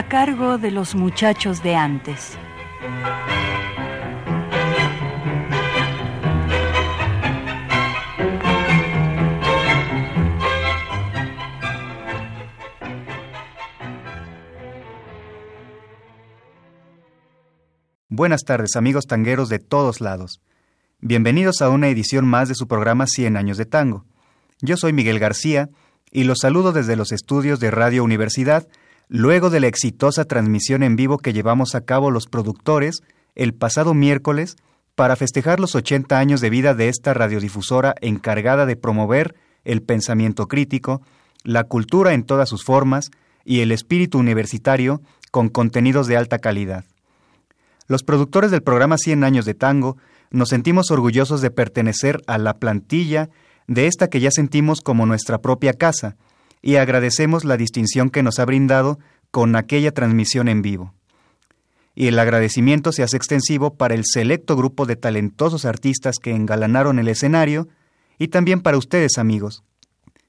A 0.00 0.08
cargo 0.08 0.56
de 0.56 0.70
los 0.70 0.94
muchachos 0.94 1.62
de 1.62 1.76
antes. 1.76 2.38
Buenas 18.08 18.44
tardes 18.44 18.76
amigos 18.76 19.04
tangueros 19.06 19.50
de 19.50 19.58
todos 19.58 20.00
lados. 20.00 20.40
Bienvenidos 21.00 21.60
a 21.60 21.68
una 21.68 21.88
edición 21.88 22.26
más 22.26 22.48
de 22.48 22.54
su 22.54 22.66
programa 22.66 23.06
100 23.06 23.36
años 23.36 23.58
de 23.58 23.66
tango. 23.66 24.06
Yo 24.62 24.78
soy 24.78 24.94
Miguel 24.94 25.18
García 25.18 25.68
y 26.10 26.24
los 26.24 26.38
saludo 26.38 26.72
desde 26.72 26.96
los 26.96 27.12
estudios 27.12 27.60
de 27.60 27.70
Radio 27.70 28.02
Universidad 28.02 28.66
luego 29.10 29.50
de 29.50 29.58
la 29.58 29.66
exitosa 29.66 30.24
transmisión 30.24 30.84
en 30.84 30.94
vivo 30.94 31.18
que 31.18 31.32
llevamos 31.32 31.74
a 31.74 31.80
cabo 31.80 32.12
los 32.12 32.26
productores 32.28 33.02
el 33.34 33.54
pasado 33.54 33.92
miércoles 33.92 34.56
para 34.94 35.16
festejar 35.16 35.58
los 35.58 35.74
80 35.74 36.16
años 36.16 36.40
de 36.40 36.48
vida 36.48 36.74
de 36.74 36.88
esta 36.88 37.12
radiodifusora 37.12 37.96
encargada 38.00 38.66
de 38.66 38.76
promover 38.76 39.34
el 39.64 39.82
pensamiento 39.82 40.46
crítico, 40.46 41.02
la 41.42 41.64
cultura 41.64 42.14
en 42.14 42.22
todas 42.22 42.48
sus 42.48 42.64
formas 42.64 43.10
y 43.44 43.60
el 43.60 43.72
espíritu 43.72 44.18
universitario 44.18 45.02
con 45.32 45.48
contenidos 45.48 46.06
de 46.06 46.16
alta 46.16 46.38
calidad. 46.38 46.84
Los 47.88 48.04
productores 48.04 48.52
del 48.52 48.62
programa 48.62 48.96
100 48.96 49.24
años 49.24 49.44
de 49.44 49.54
tango 49.54 49.96
nos 50.30 50.50
sentimos 50.50 50.92
orgullosos 50.92 51.40
de 51.40 51.50
pertenecer 51.50 52.22
a 52.28 52.38
la 52.38 52.58
plantilla 52.58 53.28
de 53.66 53.88
esta 53.88 54.08
que 54.08 54.20
ya 54.20 54.30
sentimos 54.30 54.80
como 54.80 55.04
nuestra 55.04 55.38
propia 55.38 55.72
casa, 55.72 56.16
y 56.62 56.76
agradecemos 56.76 57.44
la 57.44 57.56
distinción 57.56 58.10
que 58.10 58.22
nos 58.22 58.38
ha 58.38 58.44
brindado 58.44 58.98
con 59.30 59.56
aquella 59.56 59.92
transmisión 59.92 60.48
en 60.48 60.62
vivo. 60.62 60.94
Y 61.94 62.06
el 62.06 62.18
agradecimiento 62.18 62.92
se 62.92 63.02
hace 63.02 63.16
extensivo 63.16 63.74
para 63.74 63.94
el 63.94 64.04
selecto 64.04 64.56
grupo 64.56 64.86
de 64.86 64.96
talentosos 64.96 65.64
artistas 65.64 66.16
que 66.18 66.30
engalanaron 66.30 66.98
el 66.98 67.08
escenario 67.08 67.68
y 68.18 68.28
también 68.28 68.60
para 68.60 68.78
ustedes 68.78 69.18
amigos, 69.18 69.64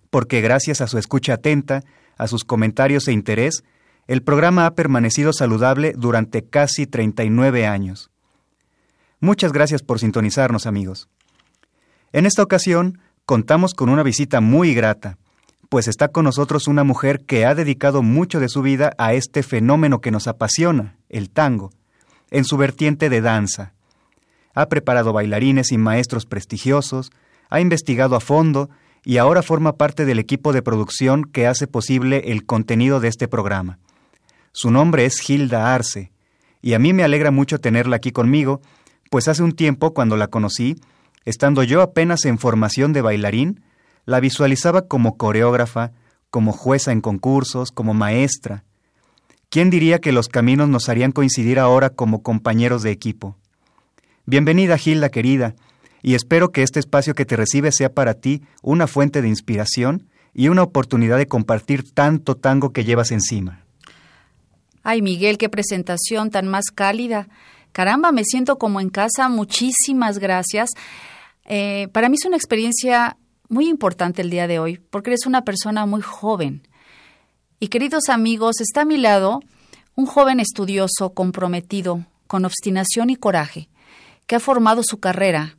porque 0.09 0.41
gracias 0.41 0.81
a 0.81 0.87
su 0.87 0.97
escucha 0.97 1.33
atenta, 1.33 1.83
a 2.17 2.27
sus 2.27 2.43
comentarios 2.43 3.07
e 3.07 3.13
interés, 3.13 3.63
el 4.07 4.23
programa 4.23 4.65
ha 4.65 4.75
permanecido 4.75 5.33
saludable 5.33 5.93
durante 5.95 6.43
casi 6.43 6.87
39 6.87 7.67
años. 7.67 8.09
Muchas 9.19 9.53
gracias 9.53 9.83
por 9.83 9.99
sintonizarnos 9.99 10.65
amigos. 10.65 11.07
En 12.11 12.25
esta 12.25 12.43
ocasión 12.43 12.99
contamos 13.25 13.73
con 13.73 13.89
una 13.89 14.03
visita 14.03 14.41
muy 14.41 14.73
grata, 14.73 15.17
pues 15.71 15.87
está 15.87 16.09
con 16.09 16.25
nosotros 16.25 16.67
una 16.67 16.83
mujer 16.83 17.21
que 17.25 17.45
ha 17.45 17.55
dedicado 17.55 18.03
mucho 18.03 18.41
de 18.41 18.49
su 18.49 18.61
vida 18.61 18.91
a 18.97 19.13
este 19.13 19.41
fenómeno 19.41 20.01
que 20.01 20.11
nos 20.11 20.27
apasiona, 20.27 20.97
el 21.07 21.29
tango, 21.29 21.71
en 22.29 22.43
su 22.43 22.57
vertiente 22.57 23.09
de 23.09 23.21
danza. 23.21 23.71
Ha 24.53 24.65
preparado 24.65 25.13
bailarines 25.13 25.71
y 25.71 25.77
maestros 25.77 26.25
prestigiosos, 26.25 27.13
ha 27.49 27.61
investigado 27.61 28.17
a 28.17 28.19
fondo 28.19 28.69
y 29.05 29.15
ahora 29.15 29.43
forma 29.43 29.77
parte 29.77 30.03
del 30.03 30.19
equipo 30.19 30.51
de 30.51 30.61
producción 30.61 31.23
que 31.23 31.47
hace 31.47 31.67
posible 31.67 32.33
el 32.33 32.45
contenido 32.45 32.99
de 32.99 33.07
este 33.07 33.29
programa. 33.29 33.79
Su 34.51 34.71
nombre 34.71 35.05
es 35.05 35.29
Hilda 35.29 35.73
Arce, 35.73 36.11
y 36.61 36.73
a 36.73 36.79
mí 36.79 36.91
me 36.91 37.05
alegra 37.05 37.31
mucho 37.31 37.61
tenerla 37.61 37.95
aquí 37.95 38.11
conmigo, 38.11 38.59
pues 39.09 39.29
hace 39.29 39.41
un 39.41 39.53
tiempo, 39.53 39.93
cuando 39.93 40.17
la 40.17 40.27
conocí, 40.27 40.75
estando 41.23 41.63
yo 41.63 41.81
apenas 41.81 42.25
en 42.25 42.39
formación 42.39 42.91
de 42.91 43.01
bailarín, 43.01 43.61
la 44.05 44.19
visualizaba 44.19 44.87
como 44.87 45.17
coreógrafa, 45.17 45.91
como 46.29 46.51
jueza 46.51 46.91
en 46.91 47.01
concursos, 47.01 47.71
como 47.71 47.93
maestra. 47.93 48.63
¿Quién 49.49 49.69
diría 49.69 49.99
que 49.99 50.11
los 50.11 50.29
caminos 50.29 50.69
nos 50.69 50.87
harían 50.89 51.11
coincidir 51.11 51.59
ahora 51.59 51.89
como 51.89 52.23
compañeros 52.23 52.83
de 52.83 52.91
equipo? 52.91 53.35
Bienvenida, 54.25 54.77
Gilda 54.77 55.09
querida, 55.09 55.55
y 56.01 56.15
espero 56.15 56.51
que 56.51 56.63
este 56.63 56.79
espacio 56.79 57.13
que 57.15 57.25
te 57.25 57.35
recibe 57.35 57.71
sea 57.71 57.93
para 57.93 58.13
ti 58.13 58.43
una 58.61 58.87
fuente 58.87 59.21
de 59.21 59.27
inspiración 59.27 60.07
y 60.33 60.47
una 60.47 60.63
oportunidad 60.63 61.17
de 61.17 61.27
compartir 61.27 61.91
tanto 61.91 62.35
tango 62.35 62.71
que 62.71 62.85
llevas 62.85 63.11
encima. 63.11 63.65
Ay, 64.83 65.01
Miguel, 65.01 65.37
qué 65.37 65.49
presentación 65.49 66.31
tan 66.31 66.47
más 66.47 66.65
cálida. 66.73 67.27
Caramba, 67.71 68.11
me 68.11 68.23
siento 68.23 68.57
como 68.57 68.79
en 68.79 68.89
casa. 68.89 69.29
Muchísimas 69.29 70.17
gracias. 70.17 70.71
Eh, 71.45 71.87
para 71.91 72.09
mí 72.09 72.15
es 72.19 72.25
una 72.25 72.37
experiencia 72.37 73.17
muy 73.51 73.67
importante 73.67 74.21
el 74.21 74.29
día 74.29 74.47
de 74.47 74.59
hoy, 74.59 74.77
porque 74.89 75.09
eres 75.09 75.25
una 75.25 75.43
persona 75.43 75.85
muy 75.85 76.01
joven. 76.01 76.65
Y 77.59 77.67
queridos 77.67 78.07
amigos, 78.07 78.61
está 78.61 78.81
a 78.81 78.85
mi 78.85 78.97
lado 78.97 79.41
un 79.93 80.05
joven 80.05 80.39
estudioso, 80.39 81.13
comprometido, 81.13 82.05
con 82.27 82.45
obstinación 82.45 83.09
y 83.09 83.17
coraje, 83.17 83.67
que 84.25 84.37
ha 84.37 84.39
formado 84.39 84.83
su 84.83 85.01
carrera 85.01 85.57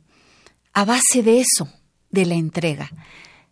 a 0.73 0.85
base 0.85 1.21
de 1.21 1.39
eso, 1.39 1.69
de 2.09 2.25
la 2.25 2.33
entrega. 2.33 2.89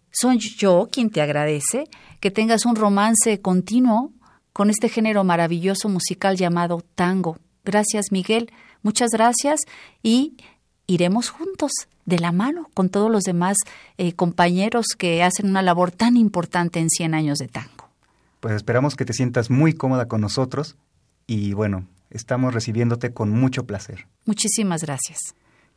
Soy 0.09 0.39
yo 0.39 0.89
quien 0.91 1.11
te 1.11 1.21
agradece 1.21 1.83
que 2.19 2.31
tengas 2.31 2.65
un 2.65 2.75
romance 2.75 3.41
continuo 3.41 4.11
con 4.53 4.71
este 4.71 4.89
género 4.89 5.23
maravilloso 5.23 5.87
musical 5.87 6.35
llamado 6.35 6.83
tango. 6.95 7.37
Gracias, 7.63 8.11
Miguel. 8.11 8.51
Muchas 8.81 9.11
gracias 9.11 9.61
y 10.01 10.35
iremos 10.87 11.29
juntos 11.29 11.71
de 12.05 12.19
la 12.19 12.31
mano 12.31 12.69
con 12.73 12.89
todos 12.89 13.11
los 13.11 13.23
demás 13.23 13.57
eh, 13.97 14.13
compañeros 14.13 14.87
que 14.97 15.23
hacen 15.23 15.49
una 15.49 15.61
labor 15.61 15.91
tan 15.91 16.17
importante 16.17 16.79
en 16.79 16.89
100 16.89 17.13
años 17.13 17.37
de 17.37 17.47
tango. 17.47 17.89
Pues 18.39 18.55
esperamos 18.55 18.95
que 18.95 19.05
te 19.05 19.13
sientas 19.13 19.49
muy 19.49 19.73
cómoda 19.73 20.07
con 20.07 20.21
nosotros 20.21 20.75
y 21.27 21.53
bueno, 21.53 21.87
estamos 22.09 22.53
recibiéndote 22.53 23.13
con 23.13 23.29
mucho 23.29 23.65
placer. 23.65 24.07
Muchísimas 24.25 24.81
gracias. 24.81 25.19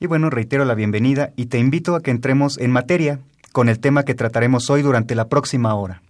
Y 0.00 0.06
bueno, 0.06 0.30
reitero 0.30 0.64
la 0.64 0.74
bienvenida 0.74 1.32
y 1.36 1.46
te 1.46 1.58
invito 1.58 1.94
a 1.94 2.02
que 2.02 2.10
entremos 2.10 2.58
en 2.58 2.72
materia 2.72 3.20
con 3.52 3.68
el 3.68 3.78
tema 3.78 4.02
que 4.02 4.14
trataremos 4.14 4.68
hoy 4.70 4.82
durante 4.82 5.14
la 5.14 5.28
próxima 5.28 5.74
hora. 5.74 6.02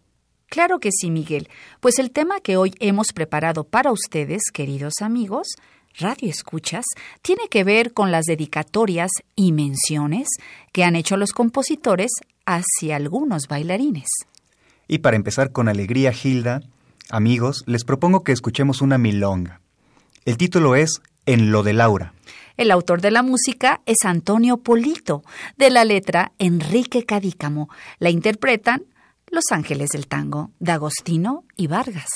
Claro 0.49 0.79
que 0.79 0.91
sí, 0.93 1.11
Miguel, 1.11 1.49
pues 1.81 1.99
el 1.99 2.11
tema 2.11 2.41
que 2.41 2.57
hoy 2.57 2.75
hemos 2.79 3.09
preparado 3.13 3.65
para 3.65 3.91
ustedes, 3.91 4.43
queridos 4.53 4.95
amigos, 5.01 5.49
Radio 5.97 6.28
Escuchas 6.28 6.84
tiene 7.22 7.49
que 7.49 7.62
ver 7.62 7.93
con 7.93 8.10
las 8.10 8.25
dedicatorias 8.25 9.10
y 9.37 9.53
menciones 9.53 10.27
que 10.72 10.82
han 10.82 10.97
hecho 10.97 11.16
los 11.16 11.32
compositores 11.32 12.10
hacia 12.47 12.97
algunos 12.97 13.47
bailarines. 13.47 14.09
Y 14.88 14.99
para 14.99 15.16
empezar 15.16 15.53
con 15.53 15.69
alegría, 15.69 16.12
Hilda, 16.12 16.62
amigos, 17.10 17.62
les 17.66 17.84
propongo 17.84 18.25
que 18.25 18.33
escuchemos 18.33 18.83
una 18.83 18.99
milonga. 18.99 19.60
El 20.25 20.37
título 20.37 20.75
es 20.75 21.00
En 21.27 21.53
lo 21.53 21.62
de 21.62 21.75
Laura. 21.75 22.12
El 22.56 22.72
autor 22.72 23.00
de 23.00 23.12
la 23.12 23.22
música 23.22 23.81
es 23.87 23.99
Antonio 24.04 24.59
Polito, 24.59 25.22
de 25.56 25.71
la 25.71 25.84
letra 25.84 26.33
Enrique 26.38 27.04
Cadícamo. 27.04 27.69
La 27.99 28.10
interpretan 28.10 28.83
Los 29.31 29.44
Ángeles 29.50 29.91
del 29.91 30.09
Tango, 30.09 30.50
de 30.59 30.72
Agostino 30.72 31.44
y 31.56 31.69
Vargas. 31.69 32.10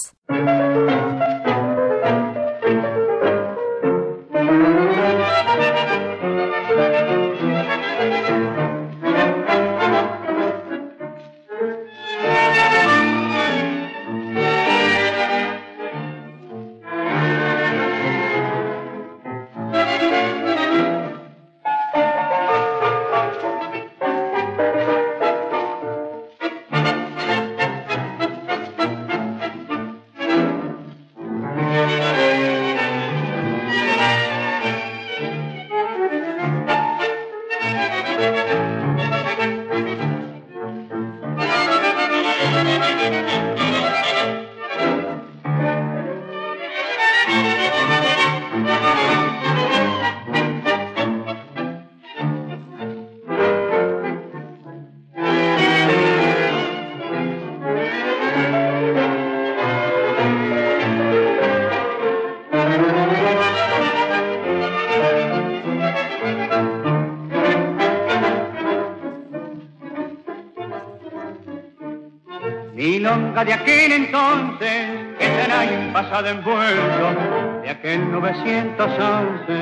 Envuelto 76.31 77.61
de 77.63 77.71
aquel 77.71 78.11
911, 78.11 79.53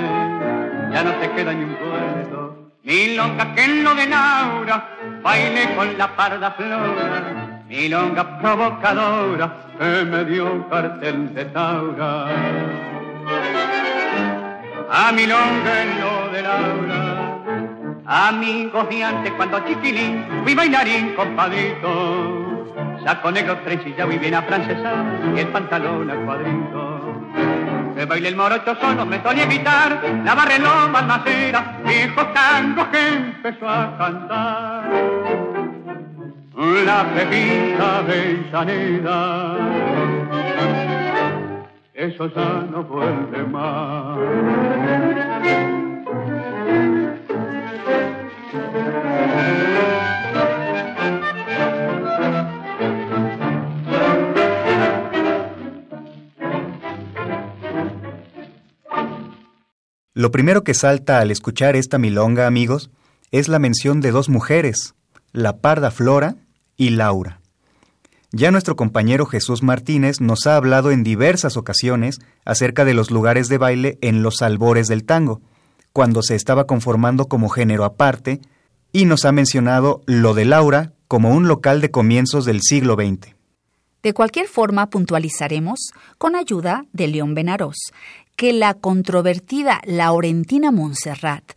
ya 0.93 1.05
no 1.05 1.13
te 1.15 1.31
queda 1.31 1.53
ni 1.53 1.65
un 1.65 1.75
puerto. 1.77 2.71
Milonga 2.83 3.55
que 3.55 3.65
en 3.65 3.85
lo 3.85 3.95
de 3.95 4.07
Laura, 4.07 4.89
baile 5.23 5.75
con 5.75 5.99
la 5.99 6.15
parda 6.15 6.51
flora, 6.53 7.63
milonga 7.69 8.39
provocadora, 8.39 9.53
que 9.79 10.05
me 10.05 10.25
dio 10.25 10.53
un 10.53 10.63
cartel 10.65 11.35
de 11.35 11.45
Taura. 11.47 12.27
A 14.89 15.13
milonga 15.13 15.83
en 15.83 16.01
lo 16.01 16.29
de 16.33 16.43
Laura, 16.43 17.39
amigos 18.07 18.89
de 18.89 19.05
antes 19.05 19.33
cuando 19.33 19.59
chiquilín, 19.67 20.25
fui 20.45 20.55
bailarín 20.55 21.15
compadito, 21.15 22.46
saco 23.07 23.31
negro 23.31 23.57
trencillado 23.59 24.11
y 24.11 24.19
bien 24.19 24.35
afrancesado, 24.35 25.05
y 25.37 25.39
el 25.39 25.47
pantalón 25.49 26.11
a 26.11 26.17
cuadrito. 26.25 27.23
Que 27.95 28.05
baile 28.05 28.29
el 28.31 28.35
morocho 28.35 28.75
solo 28.81 29.07
me 29.07 29.23
solía 29.23 29.45
evitar, 29.45 30.03
la 30.25 30.35
barreló 30.35 30.91
balmacera, 30.93 31.79
viejo 31.87 32.27
tango 32.35 32.91
que 32.91 33.09
empezó 33.09 33.69
a 33.69 33.97
cantar. 33.97 34.91
La 36.85 37.05
pepita 37.15 37.99
Avellaneda, 37.99 39.57
eso 41.95 42.27
ya 42.35 42.65
no 42.73 42.83
vuelve 42.83 43.45
más. 43.45 44.19
Lo 60.17 60.31
primero 60.31 60.65
que 60.65 60.73
salta 60.73 61.19
al 61.19 61.31
escuchar 61.31 61.77
esta 61.77 61.99
milonga, 61.99 62.47
amigos, 62.47 62.91
es 63.33 63.49
la 63.49 63.59
mención 63.59 64.01
de 64.01 64.13
dos 64.13 64.31
mujeres, 64.31 64.95
la 65.33 65.59
parda 65.59 65.91
Flora 65.91 66.37
y 66.79 66.89
Laura. 66.89 67.43
Ya 68.33 68.51
nuestro 68.51 68.77
compañero 68.77 69.27
Jesús 69.27 69.63
Martínez 69.63 70.23
nos 70.23 70.47
ha 70.47 70.57
hablado 70.57 70.91
en 70.91 71.05
diversas 71.05 71.59
ocasiones 71.59 72.19
acerca 72.47 72.87
de 72.87 72.95
los 72.95 73.11
lugares 73.11 73.49
de 73.49 73.59
baile 73.59 73.99
en 74.01 74.23
los 74.23 74.41
albores 74.41 74.89
del 74.89 75.05
tango, 75.05 75.43
cuando 75.93 76.23
se 76.23 76.35
estaba 76.35 76.67
conformando 76.67 77.27
como 77.27 77.51
género 77.51 77.85
aparte, 77.85 78.41
y 78.93 79.05
nos 79.05 79.27
ha 79.27 79.33
mencionado 79.33 80.01
lo 80.07 80.33
de 80.33 80.47
Laura 80.47 80.95
como 81.09 81.29
un 81.35 81.47
local 81.47 81.83
de 81.83 81.91
comienzos 81.91 82.47
del 82.47 82.63
siglo 82.63 82.95
XX. 82.95 83.37
De 84.03 84.15
cualquier 84.15 84.47
forma, 84.47 84.89
puntualizaremos, 84.89 85.91
con 86.17 86.37
ayuda 86.37 86.87
de 86.93 87.09
León 87.09 87.35
Benarós, 87.35 87.77
que 88.37 88.53
la 88.53 88.75
controvertida 88.75 89.81
Laurentina 89.85 90.71
Montserrat 90.71 91.53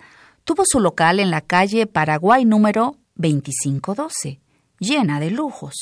tuvo 0.45 0.63
su 0.65 0.79
local 0.79 1.19
en 1.19 1.29
la 1.29 1.41
calle 1.41 1.85
Paraguay 1.85 2.45
número 2.45 2.95
2512, 3.15 4.39
llena 4.79 5.19
de 5.19 5.29
lujos. 5.29 5.75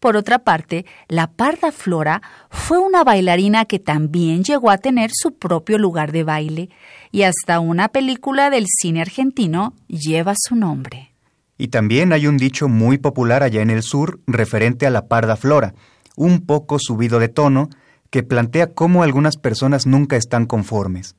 Por 0.00 0.16
otra 0.16 0.40
parte, 0.40 0.84
la 1.08 1.28
Parda 1.28 1.72
Flora 1.72 2.20
fue 2.50 2.78
una 2.78 3.04
bailarina 3.04 3.64
que 3.64 3.78
también 3.78 4.42
llegó 4.42 4.70
a 4.70 4.78
tener 4.78 5.10
su 5.14 5.34
propio 5.38 5.78
lugar 5.78 6.12
de 6.12 6.24
baile, 6.24 6.68
y 7.12 7.22
hasta 7.22 7.60
una 7.60 7.88
película 7.88 8.50
del 8.50 8.66
cine 8.66 9.00
argentino 9.00 9.74
lleva 9.86 10.34
su 10.36 10.56
nombre. 10.56 11.14
Y 11.56 11.68
también 11.68 12.12
hay 12.12 12.26
un 12.26 12.38
dicho 12.38 12.68
muy 12.68 12.98
popular 12.98 13.42
allá 13.42 13.62
en 13.62 13.70
el 13.70 13.82
sur 13.82 14.20
referente 14.26 14.86
a 14.86 14.90
la 14.90 15.06
Parda 15.06 15.36
Flora, 15.36 15.74
un 16.16 16.44
poco 16.44 16.78
subido 16.78 17.18
de 17.18 17.28
tono, 17.28 17.70
que 18.10 18.22
plantea 18.22 18.74
cómo 18.74 19.02
algunas 19.02 19.36
personas 19.36 19.86
nunca 19.86 20.16
están 20.16 20.46
conformes. 20.46 21.16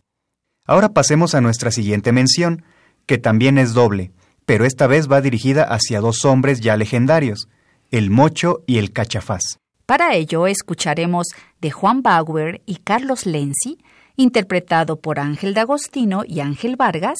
Ahora 0.66 0.90
pasemos 0.90 1.34
a 1.34 1.42
nuestra 1.42 1.72
siguiente 1.72 2.12
mención, 2.12 2.64
que 3.06 3.18
también 3.18 3.58
es 3.58 3.74
doble, 3.74 4.12
pero 4.46 4.66
esta 4.66 4.88
vez 4.88 5.12
va 5.12 5.22
dirigida 5.22 5.64
hacia 5.64 6.02
dos 6.02 6.26
hombres 6.26 6.62
ya 6.62 6.78
legendarios, 6.78 7.48
el 7.90 8.10
Mocho 8.10 8.64
y 8.68 8.78
el 8.78 8.92
Cachafaz. 8.92 9.58
Para 9.86 10.16
ello 10.16 10.48
escucharemos 10.48 11.28
de 11.60 11.72
Juan 11.72 12.02
Bauer 12.02 12.62
y 12.66 12.78
Carlos 12.78 13.26
Lenzi, 13.26 13.80
interpretado 14.16 15.00
por 15.02 15.20
Ángel 15.20 15.54
D'Agostino 15.54 16.24
y 16.26 16.40
Ángel 16.40 16.76
Vargas, 16.76 17.18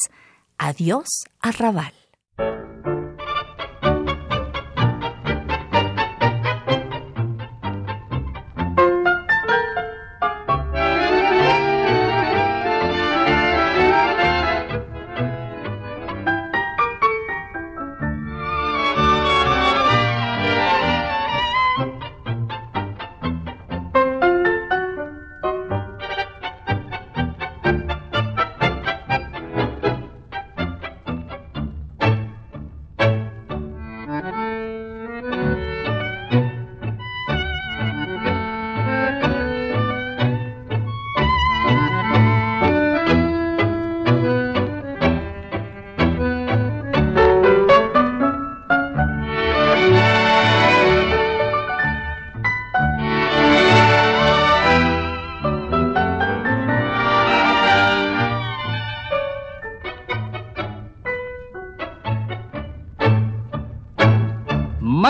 Adiós 0.56 1.08
Arrabal. 1.40 1.92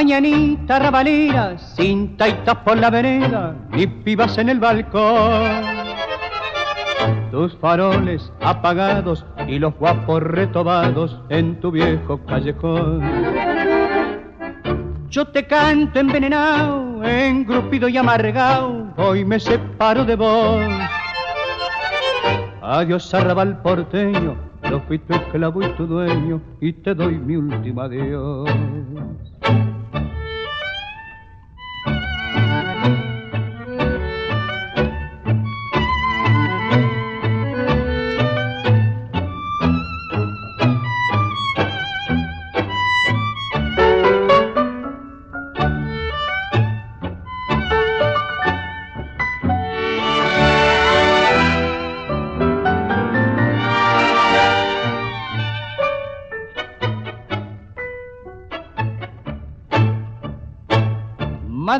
Mañanita 0.02 0.80
rabalera, 0.80 1.56
sin 1.56 2.16
taitas 2.16 2.56
por 2.64 2.76
la 2.76 2.90
vereda, 2.90 3.54
ni 3.70 3.86
pibas 3.86 4.36
en 4.36 4.48
el 4.48 4.58
balcón. 4.58 5.62
Tus 7.30 7.56
faroles 7.58 8.32
apagados 8.40 9.24
y 9.46 9.60
los 9.60 9.72
guapos 9.76 10.20
retobados 10.24 11.20
en 11.28 11.54
tu 11.60 11.70
viejo 11.70 12.18
callejón. 12.26 13.00
Yo 15.08 15.24
te 15.26 15.46
canto 15.46 16.00
envenenado, 16.00 17.04
engrupido 17.04 17.88
y 17.88 17.96
amargado, 17.96 18.92
hoy 18.96 19.24
me 19.24 19.38
separo 19.38 20.04
de 20.04 20.16
vos. 20.16 20.64
Adiós 22.60 23.14
arrabal 23.14 23.62
porteño, 23.62 24.34
yo 24.68 24.80
fui 24.80 24.98
tu 24.98 25.14
esclavo 25.14 25.62
y 25.62 25.68
tu 25.74 25.86
dueño, 25.86 26.42
y 26.60 26.72
te 26.72 26.92
doy 26.92 27.18
mi 27.18 27.36
último 27.36 27.82
adiós. 27.82 28.50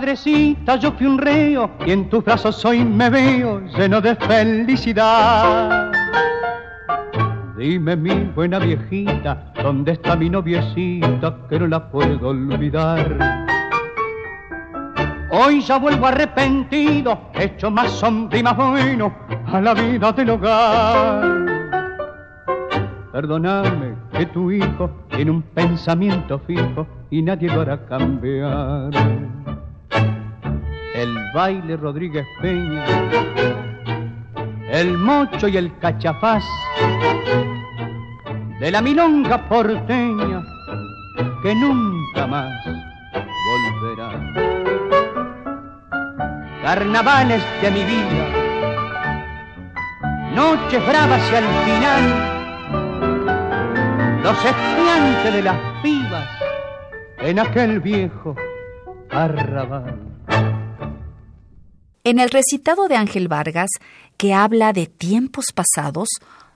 Madrecita, 0.03 0.75
yo 0.75 0.91
fui 0.91 1.07
un 1.07 1.17
reo 1.17 1.71
y 1.87 1.93
en 1.93 2.11
tus 2.11 2.25
brazos 2.25 2.65
hoy 2.65 2.85
me 2.85 3.09
veo 3.09 3.61
lleno 3.61 4.01
de 4.01 4.17
felicidad. 4.17 5.93
Dime 7.57 7.95
mi 7.95 8.25
buena 8.35 8.59
viejita, 8.59 9.53
¿dónde 9.63 9.93
está 9.93 10.17
mi 10.17 10.29
noviecita 10.29 11.39
que 11.49 11.57
no 11.61 11.69
la 11.69 11.89
puedo 11.89 12.31
olvidar? 12.31 13.17
Hoy 15.31 15.61
ya 15.61 15.79
vuelvo 15.79 16.09
arrepentido, 16.09 17.31
hecho 17.35 17.71
más 17.71 17.93
sombra 17.93 18.37
y 18.37 18.43
más 18.43 18.57
bueno 18.57 19.15
a 19.53 19.61
la 19.61 19.73
vida 19.73 20.11
del 20.11 20.31
hogar. 20.31 21.47
Perdóname 23.13 23.95
que 24.11 24.27
tu 24.27 24.51
hijo 24.51 24.91
tiene 25.15 25.31
un 25.31 25.43
pensamiento 25.43 26.41
fijo 26.41 26.89
y 27.09 27.23
nadie 27.23 27.47
lo 27.55 27.61
hará 27.61 27.87
cambiar. 27.87 28.91
El 30.95 31.17
baile 31.33 31.77
Rodríguez 31.77 32.27
Peña, 32.41 32.85
el 34.71 34.99
mocho 34.99 35.49
y 35.49 35.57
el 35.57 35.77
cachafaz 35.79 36.45
de 38.61 38.71
la 38.71 38.83
milonga 38.83 39.49
porteña 39.49 40.43
que 41.43 41.55
nunca 41.55 42.27
más 42.27 42.53
volverá. 43.49 44.11
Carnavales 46.63 47.43
de 47.61 47.71
mi 47.71 47.85
vida, 47.85 48.29
noches 50.35 50.87
bravas 50.87 51.23
y 51.33 51.35
al 51.35 51.49
final, 51.65 52.03
los 54.23 54.45
estudiantes 54.45 55.33
de 55.33 55.43
las 55.43 55.57
pibas 55.83 56.29
en 57.19 57.39
aquel 57.41 57.81
viejo 57.81 58.37
arrabal. 59.11 60.12
En 62.05 62.19
el 62.19 62.31
recitado 62.31 62.89
de 62.89 62.97
Ángel 62.97 63.29
Vargas, 63.29 63.71
que 64.17 64.35
habla 64.35 64.73
de 64.73 64.87
tiempos 64.87 65.47
pasados, 65.55 66.09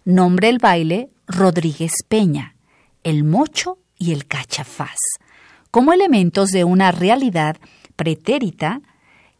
nombre 0.04 0.48
el 0.48 0.58
baile 0.58 1.08
Rodríguez 1.28 1.92
Peña, 2.08 2.56
el 3.04 3.22
mocho 3.22 3.78
y 3.96 4.12
el 4.12 4.26
cachafaz, 4.26 4.98
como 5.70 5.92
elementos 5.92 6.50
de 6.50 6.64
una 6.64 6.90
realidad 6.90 7.56
pretérita 7.94 8.80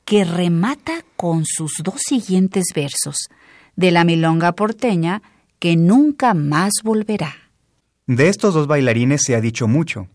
que 0.05 0.25
remata 0.25 1.05
con 1.17 1.45
sus 1.45 1.73
dos 1.83 2.01
siguientes 2.07 2.67
versos, 2.73 3.17
de 3.75 3.91
la 3.91 4.05
milonga 4.05 4.53
porteña 4.53 5.23
que 5.59 5.77
nunca 5.77 6.35
más 6.35 6.73
volverá. 6.85 7.35
De 8.07 8.29
estos 8.29 8.55
dos 8.55 8.69
bailarines 8.69 9.23
se 9.25 9.35
ha 9.35 9.41
dicho 9.41 9.67
mucho, 9.67 10.07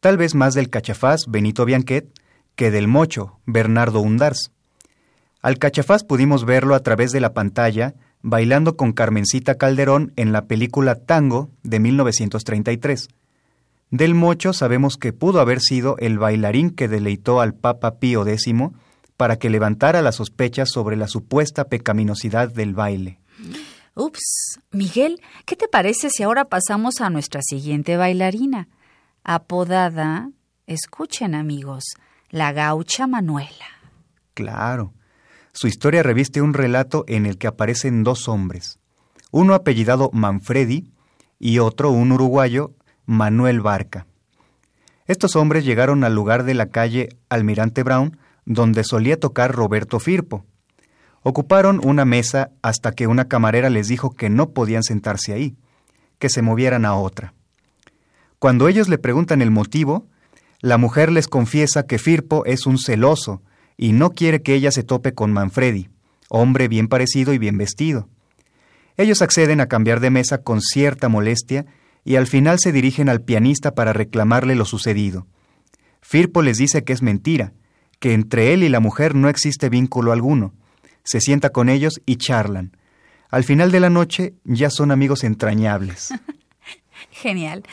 tal 0.00 0.18
vez 0.18 0.34
más 0.34 0.52
del 0.52 0.68
cachafaz 0.68 1.22
Benito 1.26 1.64
Bianquet 1.64 2.12
que 2.54 2.70
del 2.70 2.86
mocho 2.86 3.40
Bernardo 3.46 4.02
Undars. 4.02 4.50
Al 5.42 5.58
cachafaz 5.58 6.04
pudimos 6.04 6.44
verlo 6.44 6.76
a 6.76 6.80
través 6.80 7.10
de 7.10 7.20
la 7.20 7.34
pantalla 7.34 7.94
bailando 8.22 8.76
con 8.76 8.92
Carmencita 8.92 9.56
Calderón 9.56 10.12
en 10.14 10.32
la 10.32 10.46
película 10.46 10.94
Tango 10.94 11.50
de 11.64 11.80
1933. 11.80 13.08
Del 13.90 14.14
Mocho 14.14 14.52
sabemos 14.52 14.96
que 14.96 15.12
pudo 15.12 15.40
haber 15.40 15.60
sido 15.60 15.96
el 15.98 16.18
bailarín 16.18 16.70
que 16.70 16.88
deleitó 16.88 17.40
al 17.40 17.54
Papa 17.54 17.98
Pío 17.98 18.24
X 18.26 18.54
para 19.16 19.36
que 19.36 19.50
levantara 19.50 20.00
las 20.00 20.16
sospechas 20.16 20.70
sobre 20.70 20.96
la 20.96 21.08
supuesta 21.08 21.64
pecaminosidad 21.64 22.52
del 22.52 22.74
baile. 22.74 23.18
Ups, 23.94 24.60
Miguel, 24.70 25.20
¿qué 25.44 25.56
te 25.56 25.68
parece 25.68 26.08
si 26.08 26.22
ahora 26.22 26.46
pasamos 26.46 27.00
a 27.00 27.10
nuestra 27.10 27.42
siguiente 27.42 27.96
bailarina? 27.96 28.68
Apodada, 29.24 30.30
escuchen 30.66 31.34
amigos, 31.34 31.84
la 32.30 32.52
gaucha 32.52 33.06
Manuela. 33.06 33.66
Claro. 34.32 34.94
Su 35.54 35.66
historia 35.66 36.02
reviste 36.02 36.40
un 36.40 36.54
relato 36.54 37.04
en 37.08 37.26
el 37.26 37.36
que 37.36 37.46
aparecen 37.46 38.04
dos 38.04 38.26
hombres, 38.26 38.78
uno 39.30 39.52
apellidado 39.54 40.08
Manfredi 40.12 40.90
y 41.38 41.58
otro, 41.58 41.90
un 41.90 42.10
uruguayo, 42.10 42.72
Manuel 43.04 43.60
Barca. 43.60 44.06
Estos 45.06 45.36
hombres 45.36 45.66
llegaron 45.66 46.04
al 46.04 46.14
lugar 46.14 46.44
de 46.44 46.54
la 46.54 46.70
calle 46.70 47.10
Almirante 47.28 47.82
Brown, 47.82 48.16
donde 48.46 48.82
solía 48.82 49.20
tocar 49.20 49.52
Roberto 49.52 50.00
Firpo. 50.00 50.46
Ocuparon 51.22 51.80
una 51.84 52.06
mesa 52.06 52.50
hasta 52.62 52.92
que 52.92 53.06
una 53.06 53.28
camarera 53.28 53.68
les 53.68 53.88
dijo 53.88 54.10
que 54.10 54.30
no 54.30 54.50
podían 54.50 54.82
sentarse 54.82 55.34
ahí, 55.34 55.54
que 56.18 56.30
se 56.30 56.40
movieran 56.40 56.86
a 56.86 56.94
otra. 56.94 57.34
Cuando 58.38 58.68
ellos 58.68 58.88
le 58.88 58.96
preguntan 58.96 59.42
el 59.42 59.50
motivo, 59.50 60.06
la 60.60 60.78
mujer 60.78 61.12
les 61.12 61.28
confiesa 61.28 61.86
que 61.86 61.98
Firpo 61.98 62.46
es 62.46 62.66
un 62.66 62.78
celoso 62.78 63.42
y 63.82 63.90
no 63.94 64.10
quiere 64.10 64.42
que 64.42 64.54
ella 64.54 64.70
se 64.70 64.84
tope 64.84 65.12
con 65.12 65.32
Manfredi, 65.32 65.88
hombre 66.28 66.68
bien 66.68 66.86
parecido 66.86 67.32
y 67.32 67.38
bien 67.38 67.58
vestido. 67.58 68.08
Ellos 68.96 69.22
acceden 69.22 69.60
a 69.60 69.66
cambiar 69.66 69.98
de 69.98 70.08
mesa 70.08 70.38
con 70.38 70.60
cierta 70.60 71.08
molestia 71.08 71.66
y 72.04 72.14
al 72.14 72.28
final 72.28 72.60
se 72.60 72.70
dirigen 72.70 73.08
al 73.08 73.22
pianista 73.22 73.74
para 73.74 73.92
reclamarle 73.92 74.54
lo 74.54 74.66
sucedido. 74.66 75.26
Firpo 76.00 76.42
les 76.42 76.58
dice 76.58 76.84
que 76.84 76.92
es 76.92 77.02
mentira, 77.02 77.54
que 77.98 78.12
entre 78.12 78.54
él 78.54 78.62
y 78.62 78.68
la 78.68 78.78
mujer 78.78 79.16
no 79.16 79.28
existe 79.28 79.68
vínculo 79.68 80.12
alguno. 80.12 80.54
Se 81.02 81.20
sienta 81.20 81.50
con 81.50 81.68
ellos 81.68 82.00
y 82.06 82.18
charlan. 82.18 82.76
Al 83.30 83.42
final 83.42 83.72
de 83.72 83.80
la 83.80 83.90
noche 83.90 84.34
ya 84.44 84.70
son 84.70 84.92
amigos 84.92 85.24
entrañables. 85.24 86.14
Genial. 87.10 87.64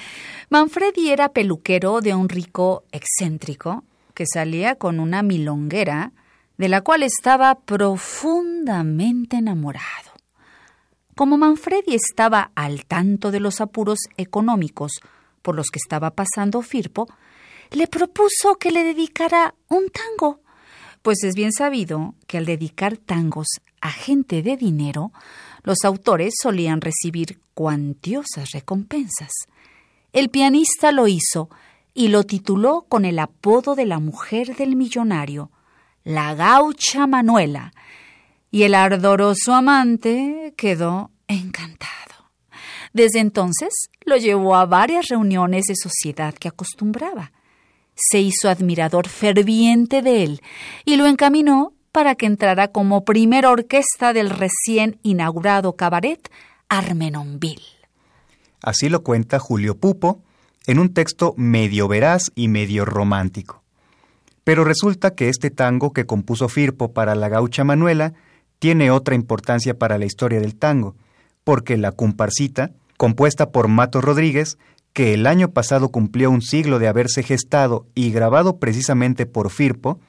Manfredi 0.49 1.11
era 1.11 1.29
peluquero 1.29 2.01
de 2.01 2.15
un 2.15 2.29
rico 2.29 2.83
excéntrico 2.91 3.83
que 4.19 4.25
salía 4.25 4.75
con 4.75 4.99
una 4.99 5.23
milonguera 5.23 6.11
de 6.57 6.67
la 6.67 6.81
cual 6.81 7.03
estaba 7.03 7.55
profundamente 7.55 9.37
enamorado. 9.37 10.11
Como 11.15 11.37
Manfredi 11.37 11.95
estaba 11.95 12.51
al 12.53 12.83
tanto 12.83 13.31
de 13.31 13.39
los 13.39 13.61
apuros 13.61 13.99
económicos 14.17 14.99
por 15.41 15.55
los 15.55 15.67
que 15.67 15.79
estaba 15.81 16.11
pasando 16.15 16.61
Firpo, 16.61 17.07
le 17.71 17.87
propuso 17.87 18.55
que 18.59 18.71
le 18.71 18.83
dedicara 18.83 19.55
un 19.69 19.85
tango, 19.89 20.41
pues 21.01 21.23
es 21.23 21.33
bien 21.33 21.53
sabido 21.53 22.15
que 22.27 22.39
al 22.39 22.45
dedicar 22.45 22.97
tangos 22.97 23.47
a 23.79 23.89
gente 23.89 24.41
de 24.41 24.57
dinero, 24.57 25.13
los 25.63 25.85
autores 25.85 26.33
solían 26.43 26.81
recibir 26.81 27.39
cuantiosas 27.53 28.51
recompensas. 28.51 29.31
El 30.11 30.27
pianista 30.27 30.91
lo 30.91 31.07
hizo 31.07 31.49
y 31.99 32.07
lo 32.07 32.23
tituló 32.23 32.85
con 32.87 33.03
el 33.03 33.19
apodo 33.19 33.75
de 33.75 33.85
la 33.85 33.99
mujer 33.99 34.55
del 34.55 34.77
millonario, 34.77 35.51
la 36.05 36.33
gaucha 36.33 37.07
Manuela, 37.07 37.73
y 38.49 38.63
el 38.63 38.73
ardoroso 38.73 39.53
amante 39.53 40.53
quedó 40.55 41.11
encantado. 41.27 42.31
Desde 42.93 43.19
entonces 43.19 43.89
lo 44.05 44.15
llevó 44.15 44.55
a 44.55 44.65
varias 44.65 45.09
reuniones 45.09 45.65
de 45.65 45.75
sociedad 45.75 46.33
que 46.33 46.47
acostumbraba. 46.47 47.33
Se 47.95 48.21
hizo 48.21 48.47
admirador 48.47 49.09
ferviente 49.09 50.01
de 50.01 50.23
él 50.23 50.41
y 50.85 50.95
lo 50.95 51.05
encaminó 51.05 51.73
para 51.91 52.15
que 52.15 52.27
entrara 52.27 52.69
como 52.69 53.03
primera 53.03 53.51
orquesta 53.51 54.13
del 54.13 54.29
recién 54.29 54.99
inaugurado 55.03 55.75
cabaret 55.75 56.31
Armenonville. 56.69 57.61
Así 58.61 58.87
lo 58.87 59.03
cuenta 59.03 59.37
Julio 59.37 59.77
Pupo 59.77 60.23
en 60.69 60.77
un 60.77 60.93
texto 60.93 61.33
medio 61.35 61.87
veraz 61.87 62.29
y 62.35 62.47
medio 62.47 62.85
romántico. 62.85 63.63
Pero 64.43 64.63
resulta 64.63 65.15
que 65.15 65.27
este 65.27 65.49
tango 65.49 65.93
que 65.93 66.05
compuso 66.05 66.47
Firpo 66.47 66.93
para 66.93 67.15
la 67.15 67.27
gaucha 67.27 67.63
Manuela 67.63 68.13
tiene 68.59 68.91
otra 68.91 69.15
importancia 69.15 69.79
para 69.79 69.97
la 69.97 70.05
historia 70.05 70.39
del 70.39 70.53
tango, 70.53 70.95
porque 71.43 71.75
la 71.75 71.91
comparsita, 71.91 72.69
compuesta 72.97 73.49
por 73.49 73.67
Mato 73.67 73.99
Rodríguez, 73.99 74.59
que 74.93 75.15
el 75.15 75.25
año 75.25 75.49
pasado 75.49 75.89
cumplió 75.89 76.29
un 76.29 76.43
siglo 76.43 76.77
de 76.77 76.87
haberse 76.87 77.23
gestado 77.23 77.87
y 77.95 78.11
grabado 78.11 78.59
precisamente 78.59 79.25
por 79.25 79.49
Firpo, 79.49 79.99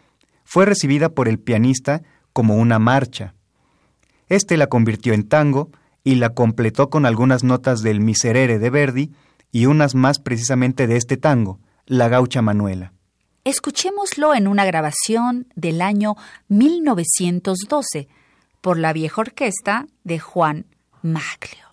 fue 0.45 0.67
recibida 0.67 1.09
por 1.09 1.26
el 1.26 1.38
pianista 1.38 2.02
como 2.35 2.57
una 2.57 2.79
marcha. 2.79 3.33
Este 4.29 4.59
la 4.59 4.67
convirtió 4.67 5.14
en 5.14 5.26
tango 5.26 5.71
y 6.05 6.17
la 6.17 6.35
completó 6.35 6.90
con 6.90 7.07
algunas 7.07 7.45
notas 7.45 7.81
del 7.81 8.00
Miserere 8.00 8.59
de 8.59 8.69
Verdi 8.69 9.11
y 9.52 9.66
unas 9.66 9.95
más 9.95 10.19
precisamente 10.19 10.87
de 10.87 10.97
este 10.97 11.16
tango, 11.16 11.61
La 11.87 12.09
Gaucha 12.09 12.42
Manuela. 12.42 12.92
Escuchémoslo 13.45 14.35
en 14.35 14.47
una 14.47 14.64
grabación 14.64 15.47
del 15.57 15.80
año 15.80 16.16
1912 16.49 18.09
por 18.61 18.78
la 18.78 18.92
vieja 18.92 19.21
orquesta 19.21 19.87
de 20.04 20.19
Juan 20.19 20.66
Maglio. 21.02 21.71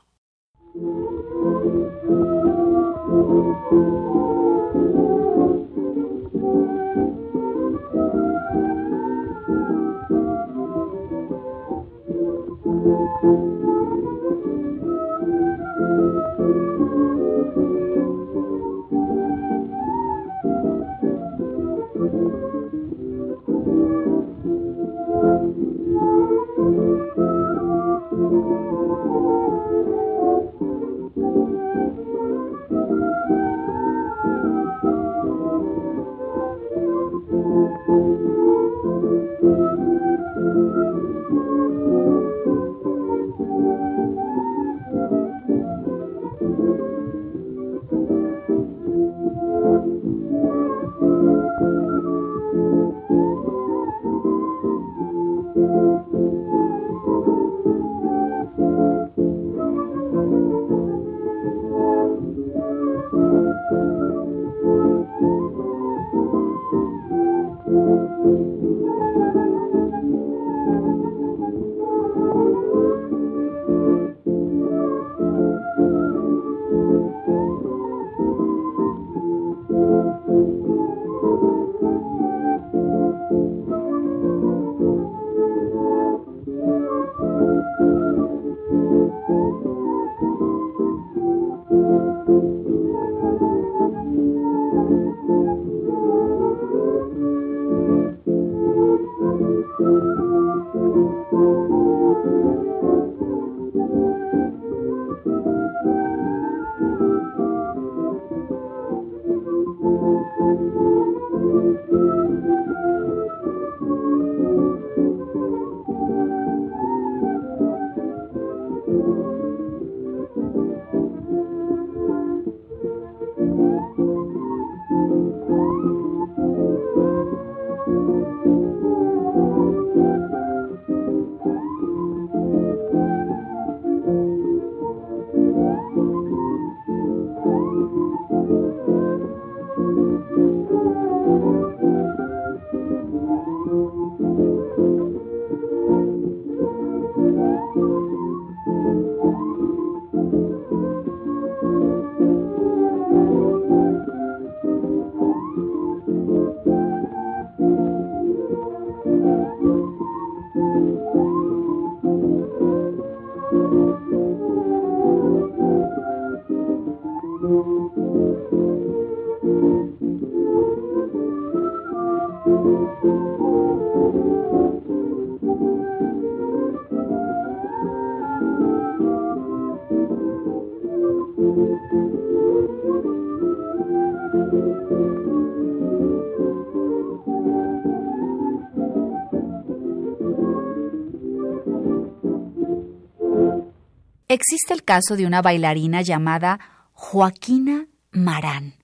Existe 194.40 194.72
el 194.76 194.84
caso 194.84 195.16
de 195.16 195.26
una 195.26 195.42
bailarina 195.42 196.04
llamada 196.04 196.60
Joaquina 196.94 197.88
Marán. 198.12 198.76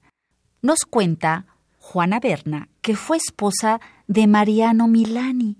Nos 0.63 0.79
cuenta 0.79 1.45
Juana 1.77 2.19
Berna 2.19 2.69
que 2.81 2.95
fue 2.95 3.17
esposa 3.17 3.79
de 4.07 4.25
Mariano 4.25 4.87
Milani, 4.87 5.57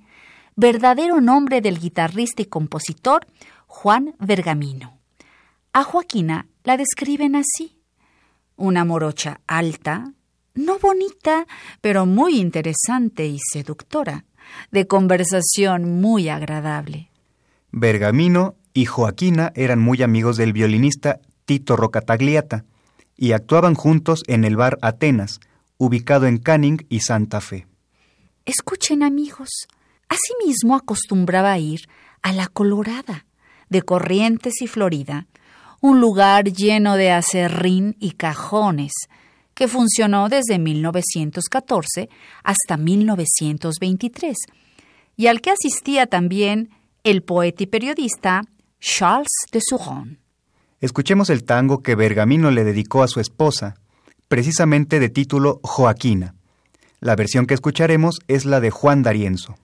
verdadero 0.56 1.22
nombre 1.22 1.62
del 1.62 1.78
guitarrista 1.78 2.42
y 2.42 2.46
compositor 2.46 3.28
Juan 3.68 4.16
Bergamino. 4.18 4.98
A 5.74 5.84
Joaquina 5.84 6.48
la 6.64 6.76
describen 6.76 7.36
así: 7.36 7.78
una 8.56 8.86
morocha 8.86 9.42
alta, 9.46 10.12
no 10.56 10.80
bonita, 10.80 11.46
pero 11.82 12.08
muy 12.08 12.40
interesante 12.40 13.28
y 13.28 13.38
seductora, 13.40 14.26
de 14.72 14.88
conversación 14.88 16.02
muy 16.02 16.30
agradable. 16.30 17.12
Bergamino 17.72 18.56
y 18.74 18.86
Joaquina 18.86 19.52
eran 19.56 19.80
muy 19.80 20.02
amigos 20.02 20.38
del 20.38 20.54
violinista 20.54 21.20
Tito 21.46 21.76
Rocatagliata 21.76 22.66
y 23.16 23.34
actuaban 23.34 23.76
juntos 23.76 24.24
en 24.28 24.44
el 24.44 24.56
bar 24.56 24.78
Atenas, 24.82 25.40
ubicado 25.78 26.26
en 26.26 26.38
Canning 26.38 26.86
y 26.90 27.02
Santa 27.02 27.42
Fe. 27.42 27.68
Escuchen 28.46 29.04
amigos, 29.04 29.50
asimismo 30.10 30.76
acostumbraba 30.76 31.58
ir 31.60 31.82
a 32.22 32.34
La 32.34 32.48
Colorada, 32.48 33.26
de 33.70 33.82
Corrientes 33.82 34.62
y 34.62 34.68
Florida, 34.68 35.28
un 35.82 36.00
lugar 36.00 36.46
lleno 36.46 36.96
de 36.96 37.12
acerrín 37.12 37.96
y 38.00 38.12
cajones, 38.12 38.94
que 39.54 39.68
funcionó 39.68 40.30
desde 40.30 40.58
1914 40.58 42.10
hasta 42.44 42.78
1923, 42.78 44.36
y 45.16 45.28
al 45.28 45.42
que 45.42 45.52
asistía 45.52 46.08
también 46.08 46.70
el 47.04 47.22
poeta 47.22 47.64
y 47.64 47.68
periodista 47.68 48.44
Charles 48.86 49.30
de 49.50 49.62
Souron. 49.66 50.20
Escuchemos 50.82 51.30
el 51.30 51.46
tango 51.46 51.82
que 51.82 51.96
Bergamino 51.96 52.52
le 52.52 52.66
dedicó 52.66 53.02
a 53.02 53.08
su 53.08 53.22
esposa, 53.22 53.76
precisamente 54.28 55.00
de 55.00 55.08
título 55.08 55.62
Joaquina. 55.64 56.36
La 57.00 57.16
versión 57.16 57.46
que 57.46 57.54
escucharemos 57.54 58.20
es 58.28 58.44
la 58.44 58.60
de 58.60 58.72
Juan 58.72 59.02
D'Arienzo. 59.02 59.56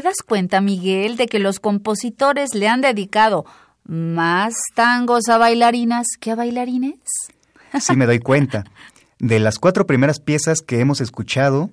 Das 0.00 0.22
cuenta, 0.26 0.60
Miguel, 0.60 1.16
de 1.16 1.26
que 1.26 1.38
los 1.38 1.60
compositores 1.60 2.54
le 2.54 2.68
han 2.68 2.80
dedicado 2.80 3.44
más 3.84 4.54
tangos 4.74 5.28
a 5.28 5.38
bailarinas 5.38 6.06
que 6.18 6.30
a 6.30 6.34
bailarines? 6.34 6.98
Sí, 7.80 7.96
me 7.96 8.06
doy 8.06 8.18
cuenta. 8.18 8.64
De 9.18 9.38
las 9.38 9.58
cuatro 9.58 9.86
primeras 9.86 10.20
piezas 10.20 10.60
que 10.60 10.80
hemos 10.80 11.00
escuchado, 11.00 11.70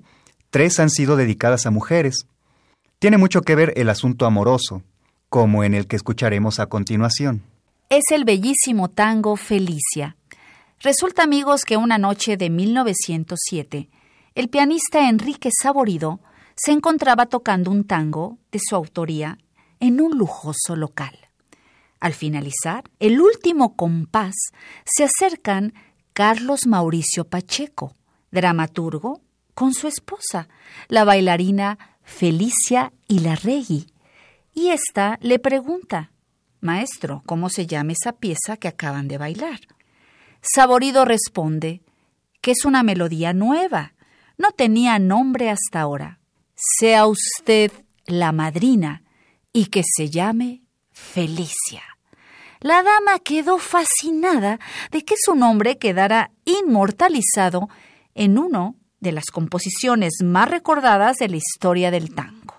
tres 0.49 0.79
han 0.79 0.89
sido 0.89 1.17
dedicadas 1.17 1.65
a 1.65 1.71
mujeres. 1.71 2.25
Tiene 2.99 3.17
mucho 3.17 3.41
que 3.41 3.55
ver 3.55 3.73
el 3.75 3.89
asunto 3.89 4.25
amoroso, 4.25 4.82
como 5.29 5.63
en 5.63 5.73
el 5.73 5.88
que 5.88 5.95
escucharemos 5.95 6.60
a 6.60 6.67
continuación. 6.67 7.43
Es 7.89 8.03
el 8.12 8.23
bellísimo 8.23 8.89
tango 8.89 9.36
Felicia. 9.36 10.15
Resulta, 10.82 11.23
amigos, 11.23 11.65
que 11.65 11.75
una 11.75 11.97
noche 11.97 12.38
de 12.38 12.49
1907, 12.49 13.89
el 14.36 14.49
pianista 14.49 15.10
Enrique 15.10 15.49
Saborido 15.51 16.19
se 16.61 16.73
encontraba 16.73 17.27
tocando 17.27 17.71
un 17.71 17.85
tango 17.85 18.37
de 18.51 18.59
su 18.59 18.75
autoría 18.75 19.37
en 19.79 20.01
un 20.01 20.17
lujoso 20.17 20.75
local. 20.75 21.17
Al 22.01 22.13
finalizar 22.13 22.83
el 22.99 23.21
último 23.21 23.77
compás, 23.77 24.35
se 24.85 25.05
acercan 25.05 25.73
Carlos 26.11 26.67
Mauricio 26.67 27.23
Pacheco, 27.23 27.95
dramaturgo, 28.31 29.21
con 29.53 29.73
su 29.73 29.87
esposa, 29.87 30.49
la 30.89 31.05
bailarina 31.05 31.79
Felicia 32.03 32.91
Ilarregui, 33.07 33.87
y 34.53 34.69
ésta 34.69 35.17
le 35.21 35.39
pregunta, 35.39 36.11
Maestro, 36.59 37.23
¿cómo 37.25 37.49
se 37.49 37.67
llama 37.67 37.93
esa 37.93 38.13
pieza 38.13 38.57
que 38.57 38.67
acaban 38.67 39.07
de 39.07 39.17
bailar? 39.17 39.59
Saborido 40.41 41.05
responde 41.05 41.83
que 42.41 42.51
es 42.51 42.65
una 42.65 42.83
melodía 42.83 43.31
nueva, 43.31 43.93
no 44.37 44.51
tenía 44.51 44.99
nombre 44.99 45.49
hasta 45.49 45.79
ahora. 45.79 46.18
Sea 46.61 47.07
usted 47.07 47.71
la 48.05 48.33
madrina 48.33 49.03
y 49.53 49.67
que 49.67 49.81
se 49.85 50.09
llame 50.09 50.63
Felicia. 50.91 51.83
La 52.59 52.83
dama 52.83 53.19
quedó 53.23 53.59
fascinada 53.59 54.59
de 54.91 55.05
que 55.05 55.15
su 55.17 55.35
nombre 55.35 55.77
quedara 55.77 56.31
inmortalizado 56.43 57.69
en 58.13 58.37
uno 58.37 58.75
de 58.99 59.13
las 59.13 59.27
composiciones 59.31 60.15
más 60.21 60.49
recordadas 60.49 61.17
de 61.17 61.29
la 61.29 61.37
historia 61.37 61.91
del 61.91 62.13
tango. 62.13 62.55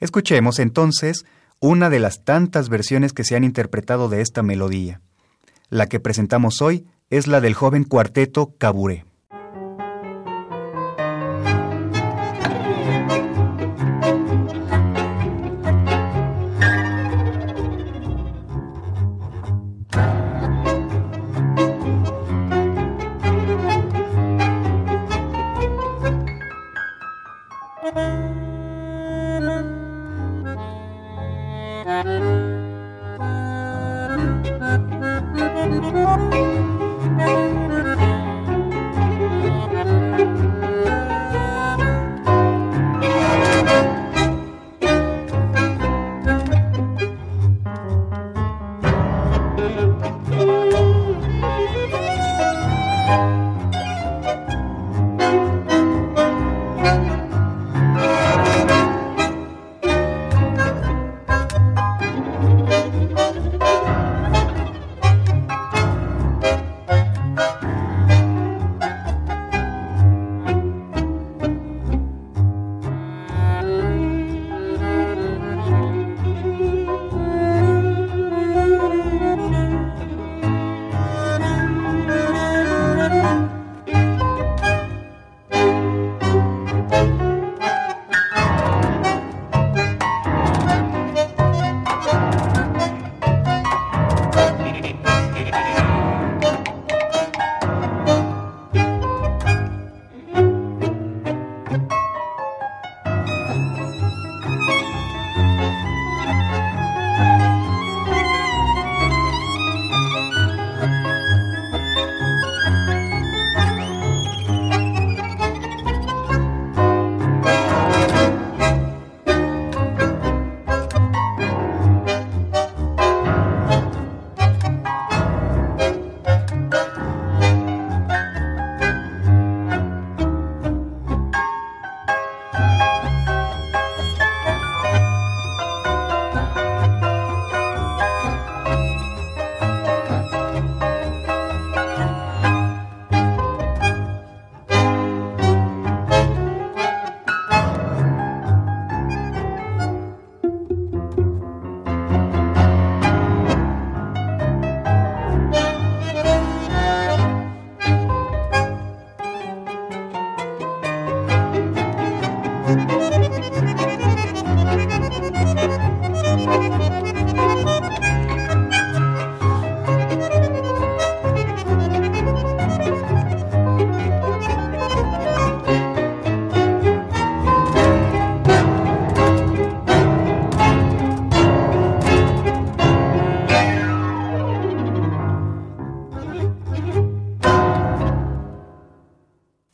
Escuchemos 0.00 0.58
entonces 0.58 1.24
una 1.60 1.88
de 1.88 2.00
las 2.00 2.24
tantas 2.24 2.68
versiones 2.68 3.12
que 3.12 3.22
se 3.22 3.36
han 3.36 3.44
interpretado 3.44 4.08
de 4.08 4.22
esta 4.22 4.42
melodía. 4.42 5.00
La 5.68 5.88
que 5.88 6.00
presentamos 6.00 6.60
hoy 6.60 6.86
es 7.10 7.28
la 7.28 7.40
del 7.40 7.54
joven 7.54 7.84
cuarteto 7.84 8.54
Caburé. 8.58 9.04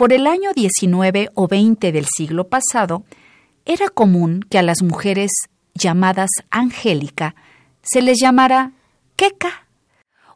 Por 0.03 0.13
el 0.13 0.27
año 0.27 0.51
19 0.53 1.31
o 1.35 1.47
20 1.47 1.93
del 1.93 2.07
siglo 2.13 2.49
pasado, 2.49 3.05
era 3.65 3.89
común 3.89 4.41
que 4.51 4.59
a 4.59 4.63
las 4.63 4.83
mujeres 4.83 5.31
llamadas 5.75 6.29
Angélica 6.51 7.37
se 7.83 8.03
les 8.03 8.19
llamara 8.21 8.73
Queca. 9.15 9.69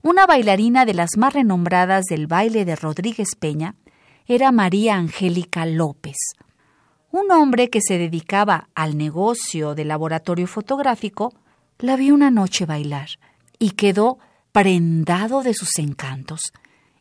Una 0.02 0.24
bailarina 0.24 0.84
de 0.84 0.94
las 0.94 1.16
más 1.16 1.34
renombradas 1.34 2.04
del 2.04 2.28
baile 2.28 2.64
de 2.64 2.76
Rodríguez 2.76 3.30
Peña 3.36 3.74
era 4.28 4.52
María 4.52 4.94
Angélica 4.94 5.66
López. 5.66 6.14
Un 7.10 7.32
hombre 7.32 7.68
que 7.68 7.80
se 7.80 7.98
dedicaba 7.98 8.68
al 8.76 8.96
negocio 8.96 9.74
de 9.74 9.84
laboratorio 9.84 10.46
fotográfico 10.46 11.34
la 11.80 11.96
vio 11.96 12.14
una 12.14 12.30
noche 12.30 12.66
bailar 12.66 13.08
y 13.58 13.70
quedó 13.70 14.20
prendado 14.52 15.42
de 15.42 15.54
sus 15.54 15.76
encantos 15.80 16.52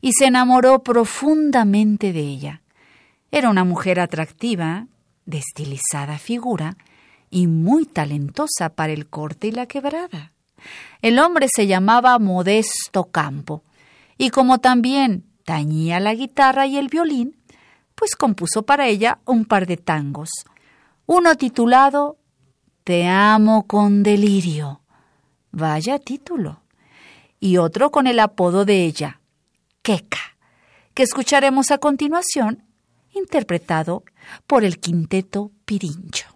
y 0.05 0.13
se 0.13 0.25
enamoró 0.25 0.83
profundamente 0.83 2.13
de 2.13 2.19
ella. 2.19 2.61
Era 3.31 3.49
una 3.49 3.63
mujer 3.63 3.99
atractiva, 3.99 4.85
de 5.25 5.39
estilizada 5.39 6.19
figura 6.19 6.77
y 7.31 7.47
muy 7.47 7.87
talentosa 7.87 8.69
para 8.69 8.93
el 8.93 9.07
corte 9.07 9.47
y 9.47 9.51
la 9.51 9.65
quebrada. 9.65 10.31
El 11.01 11.17
hombre 11.17 11.47
se 11.51 11.65
llamaba 11.65 12.19
Modesto 12.19 13.05
Campo, 13.05 13.63
y 14.15 14.29
como 14.29 14.59
también 14.59 15.25
tañía 15.43 15.99
la 15.99 16.13
guitarra 16.13 16.67
y 16.67 16.77
el 16.77 16.87
violín, 16.87 17.35
pues 17.95 18.15
compuso 18.15 18.61
para 18.61 18.85
ella 18.85 19.17
un 19.25 19.45
par 19.45 19.65
de 19.65 19.77
tangos, 19.77 20.29
uno 21.07 21.33
titulado 21.33 22.17
Te 22.83 23.07
amo 23.07 23.65
con 23.65 24.03
delirio, 24.03 24.81
vaya 25.49 25.97
título, 25.97 26.59
y 27.39 27.57
otro 27.57 27.89
con 27.89 28.05
el 28.05 28.19
apodo 28.19 28.65
de 28.65 28.85
ella, 28.85 29.19
Queca, 29.85 30.35
que 30.95 31.03
escucharemos 31.03 31.69
a 31.69 31.77
continuación, 31.77 32.63
interpretado 33.13 34.03
por 34.47 34.63
el 34.63 34.79
quinteto 34.79 35.51
Pirincho. 35.63 36.34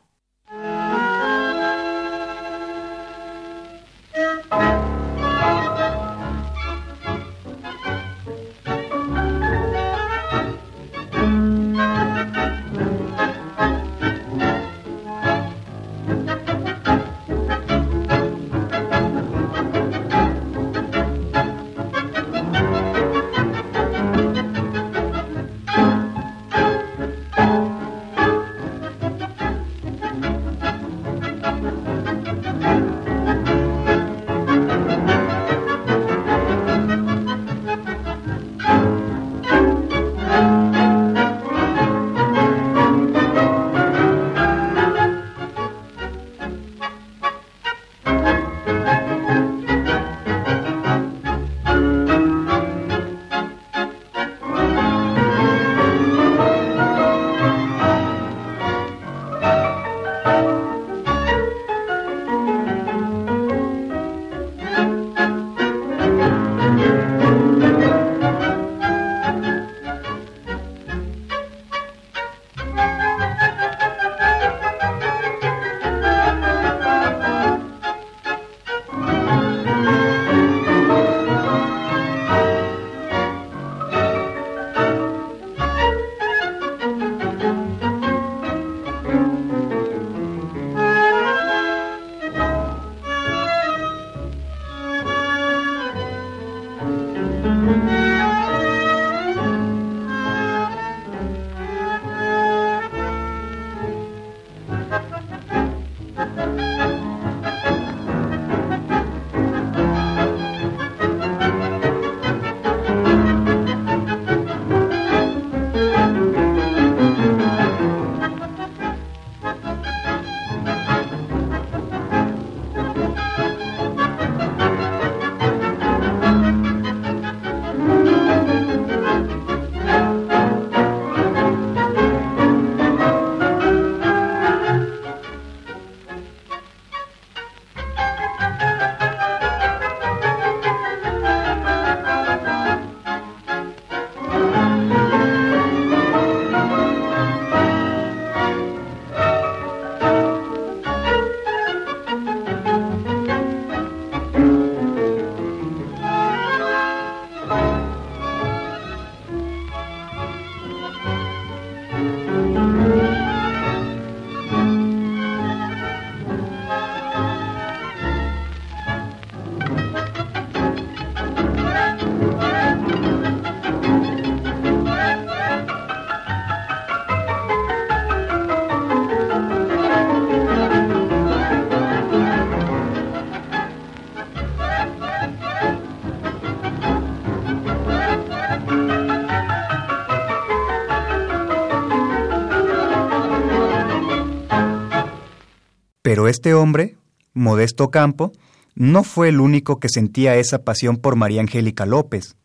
Pero 196.19 196.27
este 196.27 196.53
hombre, 196.53 196.97
Modesto 197.33 197.91
Campo, 197.91 198.33
no 198.75 199.05
fue 199.05 199.29
el 199.29 199.39
único 199.39 199.79
que 199.79 199.87
sentía 199.87 200.35
esa 200.35 200.65
pasión 200.65 200.97
por 200.97 201.15
María 201.15 201.39
Angélica 201.39 201.85
López. 201.85 202.35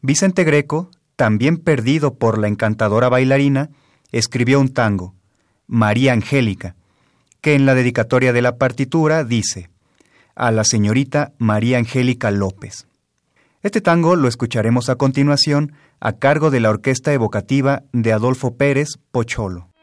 Vicente 0.00 0.42
Greco, 0.42 0.90
también 1.14 1.58
perdido 1.58 2.14
por 2.14 2.38
la 2.38 2.48
encantadora 2.48 3.10
bailarina, 3.10 3.68
escribió 4.10 4.58
un 4.58 4.72
tango, 4.72 5.14
María 5.66 6.14
Angélica, 6.14 6.76
que 7.42 7.54
en 7.54 7.66
la 7.66 7.74
dedicatoria 7.74 8.32
de 8.32 8.40
la 8.40 8.56
partitura 8.56 9.22
dice, 9.22 9.68
a 10.34 10.50
la 10.50 10.64
señorita 10.64 11.34
María 11.36 11.76
Angélica 11.76 12.30
López. 12.30 12.86
Este 13.62 13.82
tango 13.82 14.16
lo 14.16 14.28
escucharemos 14.28 14.88
a 14.88 14.96
continuación 14.96 15.74
a 16.00 16.14
cargo 16.14 16.50
de 16.50 16.60
la 16.60 16.70
orquesta 16.70 17.12
evocativa 17.12 17.82
de 17.92 18.14
Adolfo 18.14 18.56
Pérez 18.56 18.96
Pocholo. 19.10 19.73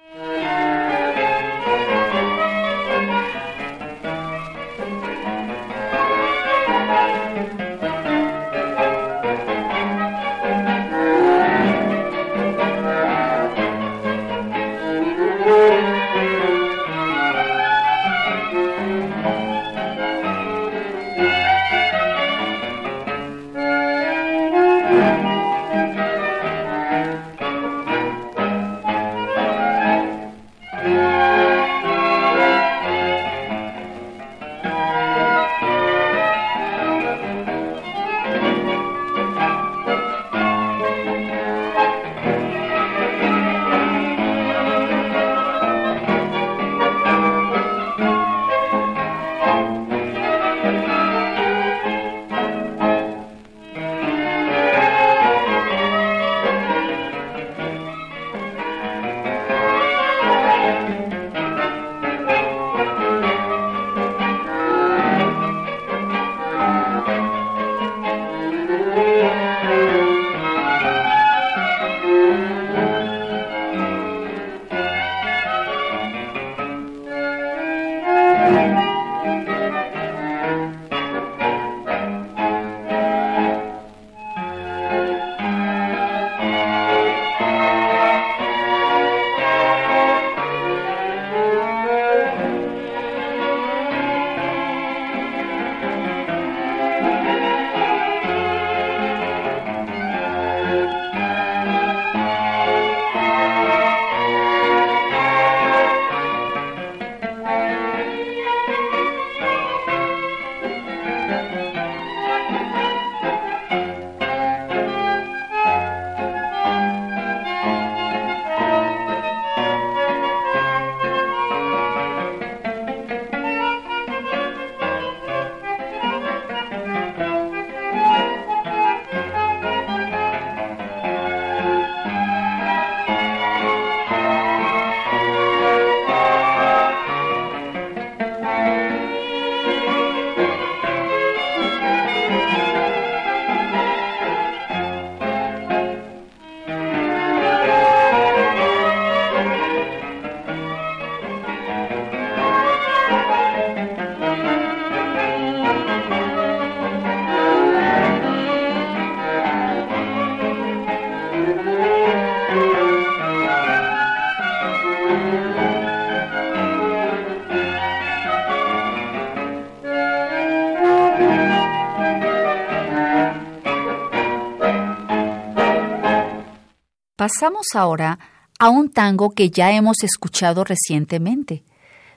Pasamos 177.22 177.68
ahora 177.76 178.18
a 178.58 178.70
un 178.70 178.90
tango 178.90 179.30
que 179.30 179.52
ya 179.52 179.72
hemos 179.74 180.02
escuchado 180.02 180.64
recientemente, 180.64 181.64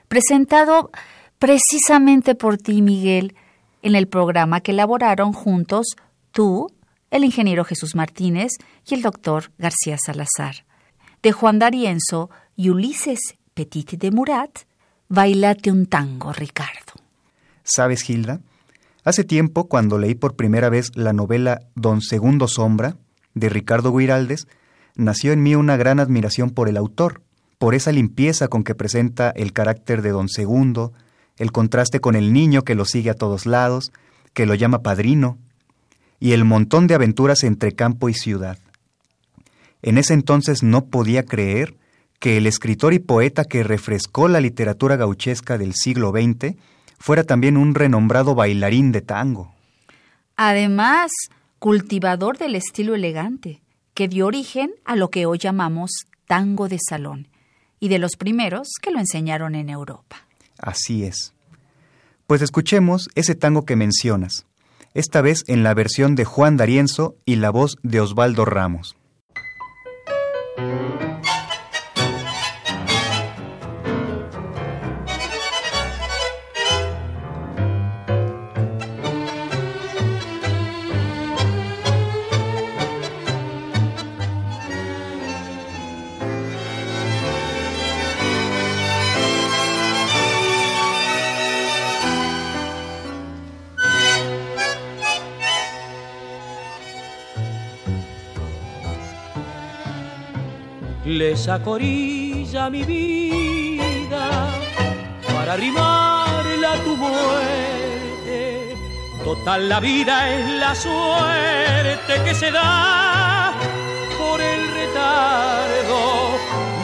presentado 0.07 0.89
precisamente 1.37 2.33
por 2.33 2.57
ti, 2.57 2.81
Miguel, 2.81 3.35
en 3.83 3.93
el 3.93 4.07
programa 4.07 4.61
que 4.61 4.71
elaboraron 4.71 5.31
juntos 5.31 5.95
tú, 6.31 6.71
el 7.11 7.23
ingeniero 7.23 7.65
Jesús 7.65 7.93
Martínez 7.93 8.53
y 8.83 8.95
el 8.95 9.03
doctor 9.03 9.51
García 9.59 9.99
Salazar. 10.03 10.65
De 11.21 11.31
Juan 11.31 11.59
D'Arienzo 11.59 12.31
y 12.55 12.69
Ulises 12.69 13.19
Petit 13.53 13.91
de 13.91 14.09
Murat, 14.09 14.61
Bailate 15.07 15.69
un 15.69 15.85
tango, 15.85 16.33
Ricardo. 16.33 16.93
¿Sabes, 17.61 18.01
Gilda? 18.01 18.39
Hace 19.03 19.23
tiempo, 19.23 19.67
cuando 19.67 19.99
leí 19.99 20.15
por 20.15 20.35
primera 20.35 20.69
vez 20.69 20.89
la 20.95 21.13
novela 21.13 21.61
Don 21.75 22.01
Segundo 22.01 22.47
Sombra, 22.47 22.97
de 23.35 23.49
Ricardo 23.49 23.95
Guiraldes, 23.95 24.47
nació 24.95 25.33
en 25.33 25.43
mí 25.43 25.55
una 25.55 25.77
gran 25.77 25.99
admiración 25.99 26.49
por 26.49 26.69
el 26.69 26.77
autor, 26.77 27.21
por 27.57 27.75
esa 27.75 27.91
limpieza 27.91 28.47
con 28.47 28.63
que 28.63 28.75
presenta 28.75 29.29
el 29.31 29.53
carácter 29.53 30.01
de 30.01 30.11
Don 30.11 30.29
Segundo, 30.29 30.93
el 31.37 31.51
contraste 31.51 31.99
con 31.99 32.15
el 32.15 32.33
niño 32.33 32.63
que 32.63 32.75
lo 32.75 32.85
sigue 32.85 33.09
a 33.09 33.15
todos 33.15 33.45
lados, 33.45 33.91
que 34.33 34.45
lo 34.45 34.55
llama 34.55 34.81
padrino, 34.81 35.37
y 36.19 36.31
el 36.31 36.45
montón 36.45 36.87
de 36.87 36.95
aventuras 36.95 37.43
entre 37.43 37.73
campo 37.73 38.09
y 38.09 38.13
ciudad. 38.13 38.57
En 39.81 39.97
ese 39.97 40.13
entonces 40.13 40.63
no 40.63 40.85
podía 40.85 41.23
creer 41.23 41.75
que 42.19 42.37
el 42.37 42.47
escritor 42.47 42.93
y 42.93 42.99
poeta 42.99 43.43
que 43.43 43.63
refrescó 43.63 44.27
la 44.27 44.39
literatura 44.39 44.95
gauchesca 44.95 45.57
del 45.57 45.73
siglo 45.73 46.11
XX 46.11 46.55
fuera 46.97 47.23
también 47.23 47.57
un 47.57 47.75
renombrado 47.75 48.35
bailarín 48.35 48.91
de 48.91 49.01
tango. 49.01 49.53
Además, 50.35 51.11
cultivador 51.59 52.37
del 52.37 52.55
estilo 52.55 52.95
elegante, 52.95 53.61
que 53.95 54.07
dio 54.07 54.27
origen 54.27 54.75
a 54.83 54.95
lo 54.95 55.09
que 55.09 55.25
hoy 55.25 55.39
llamamos 55.39 55.89
tango 56.27 56.67
de 56.67 56.77
salón, 56.87 57.29
y 57.79 57.87
de 57.87 57.97
los 57.97 58.17
primeros 58.17 58.67
que 58.81 58.91
lo 58.91 58.99
enseñaron 58.99 59.55
en 59.55 59.69
Europa. 59.69 60.27
Así 60.59 61.03
es. 61.03 61.33
Pues 62.27 62.41
escuchemos 62.41 63.09
ese 63.15 63.35
tango 63.35 63.65
que 63.65 63.75
mencionas, 63.75 64.45
esta 64.93 65.21
vez 65.21 65.43
en 65.47 65.63
la 65.63 65.73
versión 65.73 66.15
de 66.15 66.25
Juan 66.25 66.57
D'Arienzo 66.57 67.15
y 67.25 67.37
la 67.37 67.49
voz 67.49 67.77
de 67.83 68.01
Osvaldo 68.01 68.45
Ramos. 68.45 68.95
Les 101.15 101.47
acorilla 101.47 102.69
mi 102.69 102.83
vida 102.83 104.49
para 105.33 105.53
arrimarla 105.53 106.73
a 106.73 106.83
tu 106.83 106.95
muerte. 106.97 108.75
Total 109.23 109.69
la 109.69 109.79
vida 109.79 110.29
es 110.29 110.49
la 110.59 110.75
suerte 110.75 112.21
que 112.25 112.35
se 112.35 112.51
da 112.51 113.53
por 114.19 114.41
el 114.41 114.67
retardo. 114.73 116.37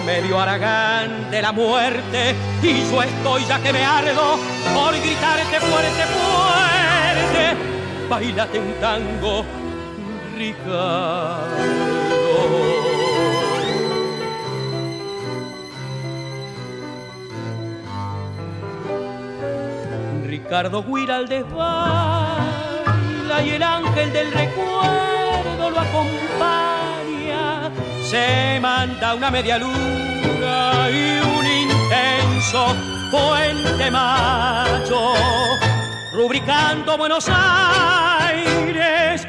Medio 0.05 0.39
aragán 0.39 1.29
de 1.29 1.41
la 1.41 1.51
muerte 1.51 2.33
y 2.63 2.89
yo 2.89 3.03
estoy 3.03 3.45
ya 3.45 3.59
que 3.61 3.73
me 3.73 3.83
ardo 3.83 4.37
por 4.73 4.93
gritarte 4.97 5.59
fuerte, 5.59 6.03
fuerte. 6.15 7.57
Bailate 8.09 8.59
un 8.59 8.73
tango, 8.79 9.45
Ricardo. 10.37 11.90
Ricardo 20.43 20.83
Guiraldes 20.83 21.45
baila 21.53 23.41
y 23.45 23.49
el 23.51 23.63
ángel 23.63 24.11
del 24.11 24.31
recuerdo 24.33 25.69
lo 25.69 25.79
acompaña. 25.79 27.71
Se 28.03 28.59
manda 28.61 29.13
una 29.15 29.31
media 29.31 29.57
luna 29.57 30.89
y 30.89 31.19
un 31.21 31.45
intenso 31.45 32.75
puente 33.11 33.89
macho, 33.91 35.13
rubricando 36.13 36.97
Buenos 36.97 37.29
Aires 37.29 39.25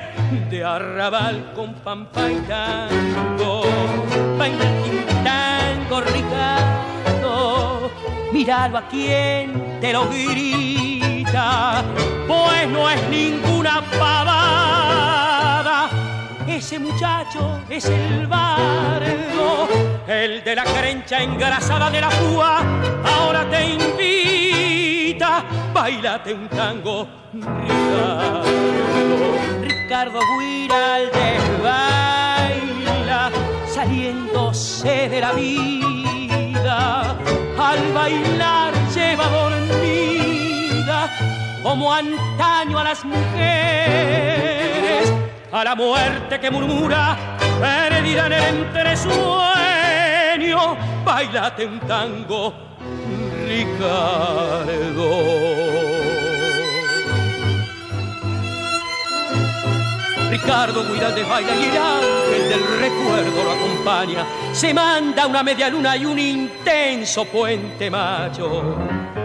de 0.50 0.64
arrabal 0.64 1.52
con 1.54 1.74
pampa 1.74 2.28
y 2.28 2.36
tango. 2.48 3.62
Baila 4.36 4.64
tango, 5.22 6.00
Ricardo, 6.00 7.90
míralo 8.32 8.78
a 8.78 8.88
quien 8.88 9.78
te 9.80 9.92
lo 9.92 10.08
grita 10.08 10.81
pues 11.32 12.68
no 12.68 12.90
es 12.90 13.08
ninguna 13.08 13.82
pavada. 13.98 15.88
Ese 16.46 16.78
muchacho 16.78 17.60
es 17.70 17.86
el 17.86 18.26
bardo, 18.26 19.68
el 20.06 20.44
de 20.44 20.54
la 20.54 20.64
crencha 20.64 21.22
engrasada 21.22 21.90
de 21.90 22.00
la 22.02 22.10
púa, 22.10 22.62
ahora 23.04 23.48
te 23.48 23.64
invita, 23.70 25.42
bailate 25.72 26.34
un 26.34 26.48
tango, 26.48 27.08
Ricardo. 27.32 28.42
Ricardo 29.62 30.20
Guiraldes 30.38 31.62
baila, 31.62 33.30
saliéndose 33.66 35.08
de 35.08 35.20
la 35.20 35.32
vida, 35.32 37.16
al 37.58 37.92
bailar 37.94 38.72
lleva 38.94 39.28
dormir 39.28 40.11
como 41.62 41.92
antaño 41.92 42.78
a 42.78 42.84
las 42.84 43.04
mujeres, 43.04 45.12
a 45.52 45.64
la 45.64 45.74
muerte 45.74 46.40
que 46.40 46.50
murmura, 46.50 47.18
perdida 47.60 48.24
en 48.26 48.32
el 48.32 48.42
entresueño, 48.42 50.78
bailate 51.04 51.66
un 51.66 51.78
tango, 51.80 52.54
Ricardo. 53.46 55.10
Ricardo 60.30 60.82
de 60.82 61.24
baila 61.24 61.54
y 61.54 61.64
el 61.64 61.76
ángel 61.76 62.48
del 62.48 62.62
recuerdo 62.80 63.44
lo 63.44 63.52
acompaña. 63.52 64.24
Se 64.52 64.72
manda 64.74 65.26
una 65.26 65.42
media 65.42 65.68
luna 65.68 65.94
y 65.96 66.06
un 66.06 66.18
intenso 66.18 67.26
puente 67.26 67.90
macho 67.90 69.21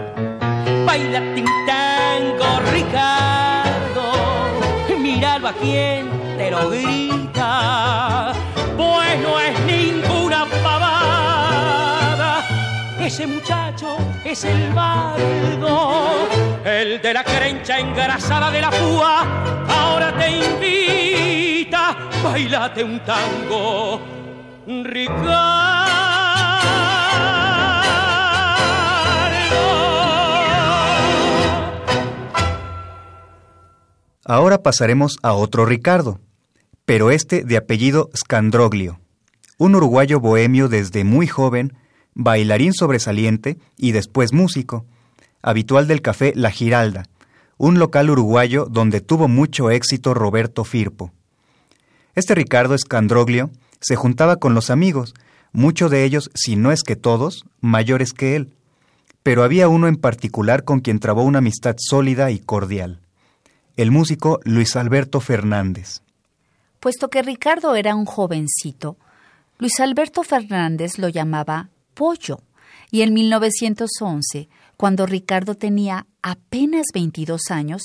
baila 0.86 1.20
tintango 1.34 2.60
Ricardo, 2.72 4.12
míralo 4.98 5.48
a 5.48 5.52
quien 5.52 6.08
te 6.36 6.50
lo 6.50 6.70
grita, 6.70 8.32
pues 8.76 9.20
no 9.20 9.40
es 9.40 9.60
ninguna 9.60 10.46
pavada, 10.62 12.44
ese 13.00 13.26
muchacho 13.26 13.96
es 14.24 14.44
el 14.44 14.72
bardo, 14.72 16.28
el 16.64 17.00
de 17.00 17.14
la 17.14 17.24
crencha 17.24 17.78
engrasada 17.78 18.50
de 18.50 18.60
la 18.60 18.70
púa, 18.70 19.24
ahora 19.68 20.12
te 20.16 20.30
invita, 20.30 21.96
bailate 22.22 22.84
un 22.84 23.00
tango, 23.00 24.00
Ricardo. 24.66 25.57
Ahora 34.30 34.62
pasaremos 34.62 35.16
a 35.22 35.32
otro 35.32 35.64
Ricardo, 35.64 36.20
pero 36.84 37.10
este 37.10 37.44
de 37.44 37.56
apellido 37.56 38.10
Scandroglio, 38.14 39.00
un 39.56 39.74
uruguayo 39.74 40.20
bohemio 40.20 40.68
desde 40.68 41.02
muy 41.02 41.26
joven, 41.26 41.72
bailarín 42.12 42.74
sobresaliente 42.74 43.56
y 43.78 43.92
después 43.92 44.34
músico, 44.34 44.84
habitual 45.40 45.86
del 45.86 46.02
café 46.02 46.34
La 46.36 46.50
Giralda, 46.50 47.04
un 47.56 47.78
local 47.78 48.10
uruguayo 48.10 48.66
donde 48.66 49.00
tuvo 49.00 49.28
mucho 49.28 49.70
éxito 49.70 50.12
Roberto 50.12 50.62
Firpo. 50.64 51.10
Este 52.14 52.34
Ricardo 52.34 52.76
Scandroglio 52.76 53.50
se 53.80 53.96
juntaba 53.96 54.36
con 54.36 54.52
los 54.52 54.68
amigos, 54.68 55.14
muchos 55.52 55.90
de 55.90 56.04
ellos, 56.04 56.30
si 56.34 56.54
no 56.54 56.70
es 56.70 56.82
que 56.82 56.96
todos, 56.96 57.46
mayores 57.62 58.12
que 58.12 58.36
él, 58.36 58.52
pero 59.22 59.42
había 59.42 59.68
uno 59.70 59.88
en 59.88 59.96
particular 59.96 60.64
con 60.64 60.80
quien 60.80 60.98
trabó 60.98 61.22
una 61.22 61.38
amistad 61.38 61.76
sólida 61.78 62.30
y 62.30 62.40
cordial 62.40 63.00
el 63.78 63.92
músico 63.92 64.40
Luis 64.42 64.74
Alberto 64.74 65.20
Fernández. 65.20 66.02
Puesto 66.80 67.10
que 67.10 67.22
Ricardo 67.22 67.76
era 67.76 67.94
un 67.94 68.06
jovencito, 68.06 68.96
Luis 69.58 69.78
Alberto 69.78 70.24
Fernández 70.24 70.98
lo 70.98 71.08
llamaba 71.08 71.68
pollo, 71.94 72.40
y 72.90 73.02
en 73.02 73.14
1911, 73.14 74.48
cuando 74.76 75.06
Ricardo 75.06 75.54
tenía 75.54 76.06
apenas 76.22 76.86
22 76.92 77.40
años, 77.50 77.82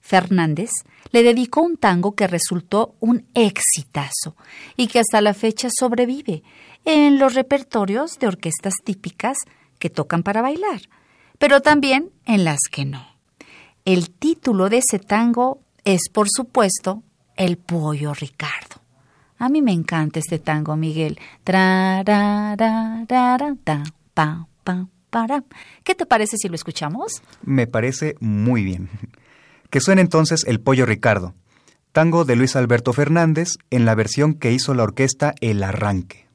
Fernández 0.00 0.70
le 1.10 1.24
dedicó 1.24 1.62
un 1.62 1.76
tango 1.76 2.14
que 2.14 2.28
resultó 2.28 2.94
un 3.00 3.26
exitazo 3.34 4.36
y 4.76 4.86
que 4.86 5.00
hasta 5.00 5.20
la 5.20 5.34
fecha 5.34 5.70
sobrevive 5.76 6.44
en 6.84 7.18
los 7.18 7.34
repertorios 7.34 8.20
de 8.20 8.28
orquestas 8.28 8.74
típicas 8.84 9.38
que 9.80 9.90
tocan 9.90 10.22
para 10.22 10.40
bailar, 10.40 10.82
pero 11.40 11.62
también 11.62 12.10
en 12.26 12.44
las 12.44 12.60
que 12.70 12.84
no. 12.84 13.11
El 13.84 14.10
título 14.10 14.68
de 14.68 14.78
ese 14.78 15.00
tango 15.00 15.60
es, 15.84 16.02
por 16.12 16.28
supuesto, 16.30 17.02
El 17.36 17.56
Pollo 17.58 18.14
Ricardo. 18.14 18.80
A 19.38 19.48
mí 19.48 19.60
me 19.60 19.72
encanta 19.72 20.20
este 20.20 20.38
tango, 20.38 20.76
Miguel. 20.76 21.18
¿Qué 25.82 25.94
te 25.96 26.06
parece 26.06 26.36
si 26.36 26.48
lo 26.48 26.54
escuchamos? 26.54 27.22
Me 27.42 27.66
parece 27.66 28.14
muy 28.20 28.62
bien. 28.62 28.88
Que 29.68 29.80
suene 29.80 30.00
entonces 30.00 30.44
El 30.46 30.60
Pollo 30.60 30.86
Ricardo, 30.86 31.34
tango 31.90 32.24
de 32.24 32.36
Luis 32.36 32.54
Alberto 32.54 32.92
Fernández 32.92 33.56
en 33.70 33.84
la 33.84 33.96
versión 33.96 34.34
que 34.34 34.52
hizo 34.52 34.74
la 34.74 34.84
orquesta 34.84 35.34
El 35.40 35.64
Arranque. 35.64 36.28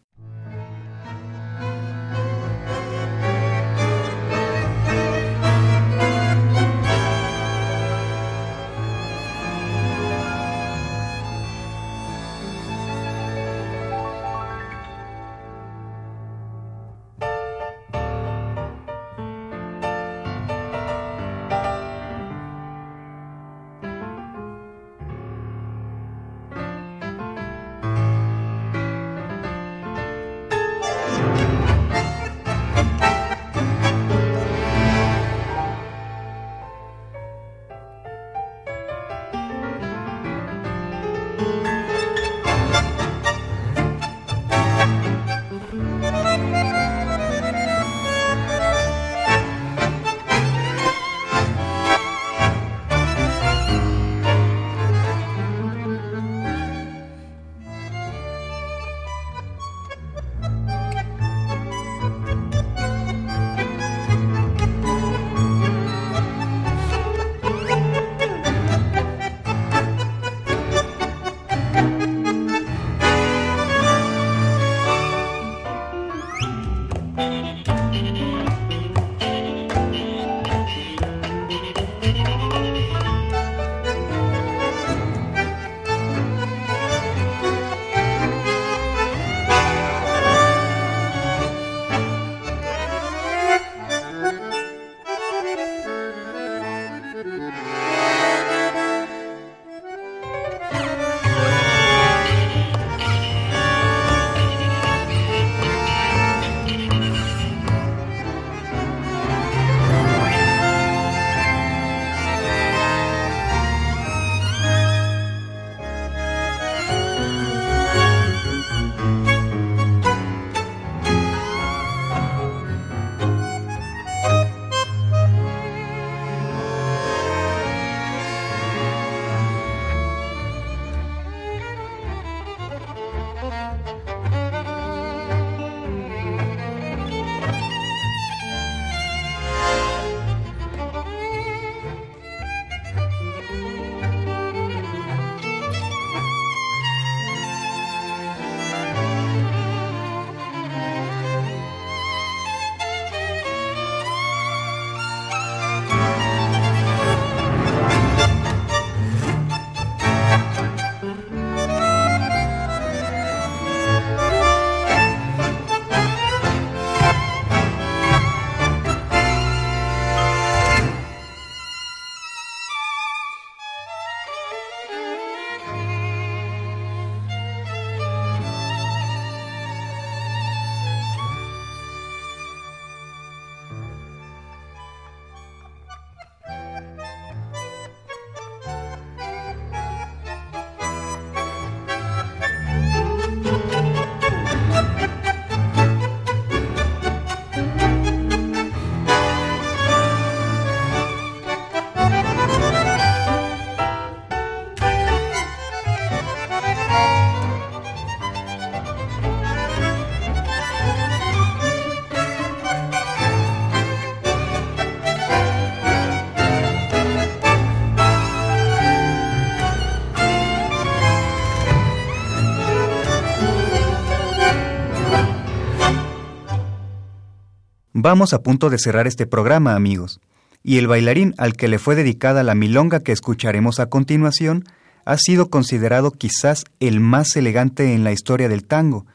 Vamos 228.08 228.34
a 228.34 228.42
punto 228.42 228.70
de 228.70 228.80
cerrar 228.80 229.06
este 229.06 229.28
programa, 229.28 229.76
amigos, 229.76 230.22
y 230.64 230.78
el 230.78 230.88
bailarín 230.88 231.36
al 231.38 231.58
que 231.58 231.68
le 231.68 231.78
fue 231.78 231.94
dedicada 231.94 232.42
la 232.42 232.56
milonga 232.56 233.02
que 233.02 233.12
escucharemos 233.12 233.82
a 233.82 233.88
continuación 233.88 234.64
ha 235.04 235.18
sido 235.18 235.50
considerado 235.50 236.12
quizás 236.12 236.64
el 236.80 237.02
más 237.02 237.36
elegante 237.36 237.94
en 237.94 238.06
la 238.06 238.14
historia 238.14 238.48
del 238.48 238.66
tango. 238.66 239.06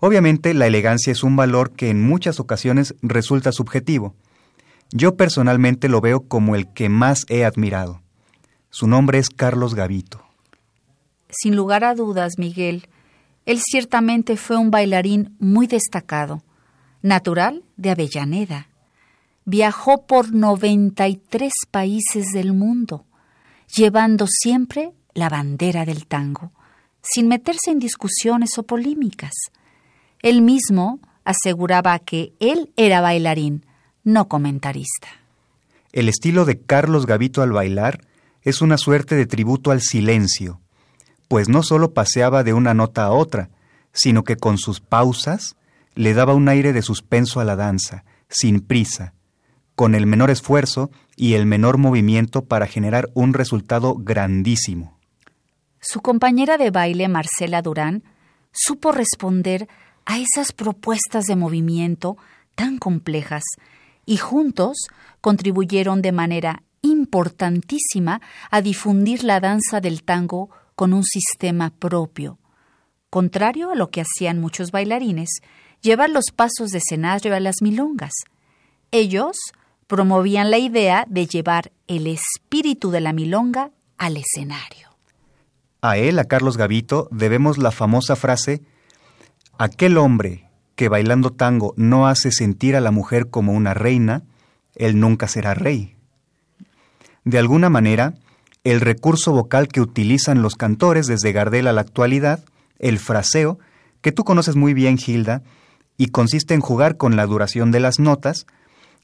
Obviamente 0.00 0.54
la 0.54 0.66
elegancia 0.66 1.12
es 1.12 1.22
un 1.22 1.36
valor 1.36 1.70
que 1.70 1.88
en 1.88 2.02
muchas 2.02 2.40
ocasiones 2.40 2.96
resulta 3.00 3.52
subjetivo. 3.52 4.16
Yo 4.90 5.14
personalmente 5.14 5.88
lo 5.88 6.00
veo 6.00 6.26
como 6.26 6.56
el 6.56 6.66
que 6.72 6.88
más 6.88 7.26
he 7.28 7.44
admirado. 7.44 8.02
Su 8.70 8.88
nombre 8.88 9.18
es 9.18 9.30
Carlos 9.30 9.76
Gavito. 9.76 10.20
Sin 11.30 11.54
lugar 11.54 11.84
a 11.84 11.94
dudas, 11.94 12.32
Miguel, 12.38 12.88
Él 13.44 13.60
ciertamente 13.64 14.36
fue 14.36 14.56
un 14.56 14.72
bailarín 14.72 15.36
muy 15.38 15.68
destacado, 15.68 16.42
natural 17.06 17.62
de 17.76 17.90
Avellaneda. 17.90 18.68
Viajó 19.44 20.06
por 20.06 20.34
93 20.34 21.52
países 21.70 22.26
del 22.34 22.52
mundo, 22.52 23.04
llevando 23.74 24.26
siempre 24.26 24.92
la 25.14 25.28
bandera 25.28 25.84
del 25.84 26.06
tango, 26.06 26.50
sin 27.00 27.28
meterse 27.28 27.70
en 27.70 27.78
discusiones 27.78 28.58
o 28.58 28.64
polémicas. 28.64 29.32
Él 30.20 30.42
mismo 30.42 30.98
aseguraba 31.24 31.96
que 32.00 32.32
él 32.40 32.72
era 32.76 33.00
bailarín, 33.00 33.64
no 34.02 34.26
comentarista. 34.26 35.08
El 35.92 36.08
estilo 36.08 36.44
de 36.44 36.60
Carlos 36.60 37.06
Gavito 37.06 37.40
al 37.40 37.52
bailar 37.52 38.00
es 38.42 38.60
una 38.60 38.78
suerte 38.78 39.14
de 39.14 39.26
tributo 39.26 39.70
al 39.70 39.80
silencio, 39.80 40.60
pues 41.28 41.48
no 41.48 41.62
solo 41.62 41.94
paseaba 41.94 42.42
de 42.42 42.52
una 42.52 42.74
nota 42.74 43.04
a 43.04 43.12
otra, 43.12 43.50
sino 43.92 44.24
que 44.24 44.36
con 44.36 44.58
sus 44.58 44.80
pausas 44.80 45.56
le 45.96 46.14
daba 46.14 46.34
un 46.34 46.48
aire 46.48 46.72
de 46.72 46.82
suspenso 46.82 47.40
a 47.40 47.44
la 47.44 47.56
danza, 47.56 48.04
sin 48.28 48.60
prisa, 48.60 49.14
con 49.74 49.94
el 49.94 50.06
menor 50.06 50.30
esfuerzo 50.30 50.90
y 51.16 51.34
el 51.34 51.46
menor 51.46 51.78
movimiento 51.78 52.44
para 52.44 52.66
generar 52.66 53.08
un 53.14 53.34
resultado 53.34 53.96
grandísimo. 53.96 54.98
Su 55.80 56.00
compañera 56.00 56.58
de 56.58 56.70
baile, 56.70 57.08
Marcela 57.08 57.62
Durán, 57.62 58.04
supo 58.52 58.92
responder 58.92 59.68
a 60.04 60.18
esas 60.18 60.52
propuestas 60.52 61.24
de 61.24 61.36
movimiento 61.36 62.16
tan 62.54 62.78
complejas 62.78 63.42
y 64.04 64.18
juntos 64.18 64.88
contribuyeron 65.20 66.02
de 66.02 66.12
manera 66.12 66.62
importantísima 66.82 68.20
a 68.50 68.60
difundir 68.60 69.24
la 69.24 69.40
danza 69.40 69.80
del 69.80 70.04
tango 70.04 70.50
con 70.74 70.92
un 70.92 71.04
sistema 71.04 71.70
propio. 71.70 72.38
Contrario 73.10 73.70
a 73.70 73.74
lo 73.74 73.90
que 73.90 74.02
hacían 74.02 74.40
muchos 74.40 74.70
bailarines, 74.70 75.40
llevar 75.82 76.10
los 76.10 76.26
pasos 76.34 76.70
de 76.70 76.78
escenario 76.78 77.34
a 77.34 77.40
las 77.40 77.56
milongas. 77.62 78.12
Ellos 78.90 79.36
promovían 79.86 80.50
la 80.50 80.58
idea 80.58 81.04
de 81.08 81.26
llevar 81.26 81.72
el 81.86 82.06
espíritu 82.06 82.90
de 82.90 83.00
la 83.00 83.12
milonga 83.12 83.70
al 83.98 84.16
escenario. 84.16 84.88
A 85.80 85.96
él, 85.96 86.18
a 86.18 86.24
Carlos 86.24 86.56
Gavito, 86.56 87.08
debemos 87.12 87.58
la 87.58 87.70
famosa 87.70 88.16
frase, 88.16 88.62
aquel 89.58 89.98
hombre 89.98 90.48
que 90.74 90.88
bailando 90.88 91.30
tango 91.30 91.74
no 91.76 92.06
hace 92.06 92.30
sentir 92.30 92.76
a 92.76 92.80
la 92.80 92.90
mujer 92.90 93.30
como 93.30 93.52
una 93.52 93.72
reina, 93.74 94.22
él 94.74 95.00
nunca 95.00 95.28
será 95.28 95.54
rey. 95.54 95.96
De 97.24 97.38
alguna 97.38 97.70
manera, 97.70 98.14
el 98.62 98.80
recurso 98.80 99.32
vocal 99.32 99.68
que 99.68 99.80
utilizan 99.80 100.42
los 100.42 100.54
cantores 100.54 101.06
desde 101.06 101.32
Gardel 101.32 101.66
a 101.66 101.72
la 101.72 101.80
actualidad, 101.80 102.44
el 102.78 102.98
fraseo, 102.98 103.58
que 104.00 104.12
tú 104.12 104.24
conoces 104.24 104.54
muy 104.56 104.74
bien, 104.74 104.98
Gilda, 104.98 105.42
y 105.96 106.08
consiste 106.08 106.54
en 106.54 106.60
jugar 106.60 106.96
con 106.96 107.16
la 107.16 107.26
duración 107.26 107.70
de 107.70 107.80
las 107.80 107.98
notas, 107.98 108.46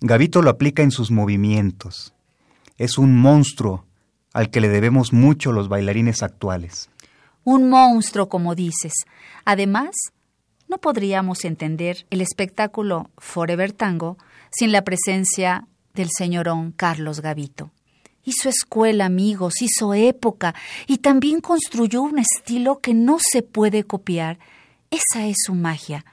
Gavito 0.00 0.42
lo 0.42 0.50
aplica 0.50 0.82
en 0.82 0.90
sus 0.90 1.10
movimientos. 1.10 2.12
Es 2.76 2.98
un 2.98 3.16
monstruo 3.16 3.84
al 4.32 4.50
que 4.50 4.60
le 4.60 4.68
debemos 4.68 5.12
mucho 5.12 5.52
los 5.52 5.68
bailarines 5.68 6.22
actuales. 6.22 6.90
Un 7.44 7.68
monstruo, 7.68 8.28
como 8.28 8.54
dices. 8.54 8.92
Además, 9.44 9.90
no 10.68 10.78
podríamos 10.78 11.44
entender 11.44 12.06
el 12.10 12.20
espectáculo 12.20 13.10
Forever 13.18 13.72
Tango 13.72 14.16
sin 14.50 14.72
la 14.72 14.82
presencia 14.82 15.66
del 15.94 16.08
señorón 16.16 16.72
Carlos 16.72 17.20
Gavito. 17.20 17.70
Hizo 18.24 18.48
escuela, 18.48 19.04
amigos, 19.04 19.60
hizo 19.60 19.94
época 19.94 20.54
y 20.86 20.98
también 20.98 21.40
construyó 21.40 22.02
un 22.02 22.18
estilo 22.18 22.78
que 22.80 22.94
no 22.94 23.18
se 23.20 23.42
puede 23.42 23.84
copiar. 23.84 24.38
Esa 24.90 25.26
es 25.26 25.36
su 25.44 25.54
magia. 25.54 26.04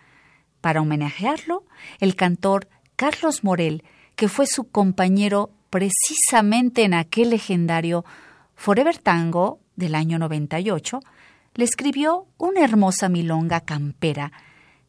Para 0.61 0.81
homenajearlo, 0.81 1.63
el 1.99 2.15
cantor 2.15 2.67
Carlos 2.95 3.43
Morel, 3.43 3.83
que 4.15 4.27
fue 4.27 4.45
su 4.47 4.65
compañero 4.65 5.51
precisamente 5.69 6.83
en 6.83 6.93
aquel 6.93 7.29
legendario 7.29 8.03
Forever 8.55 8.97
Tango 8.97 9.59
del 9.75 9.95
año 9.95 10.19
98, 10.19 10.99
le 11.55 11.63
escribió 11.63 12.27
una 12.37 12.63
hermosa 12.63 13.09
milonga 13.09 13.61
campera, 13.61 14.31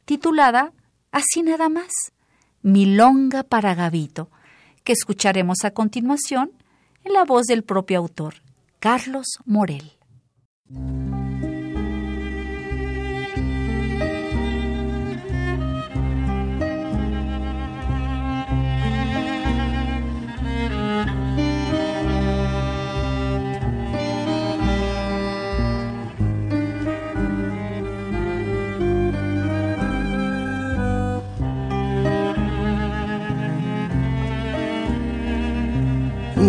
titulada 0.04 0.72
así 1.12 1.42
nada 1.42 1.68
más, 1.68 1.90
Milonga 2.62 3.42
para 3.42 3.74
Gavito, 3.74 4.30
que 4.84 4.92
escucharemos 4.92 5.64
a 5.64 5.70
continuación 5.70 6.52
en 7.04 7.14
la 7.14 7.24
voz 7.24 7.46
del 7.46 7.62
propio 7.62 7.98
autor, 7.98 8.34
Carlos 8.78 9.26
Morel. 9.46 9.92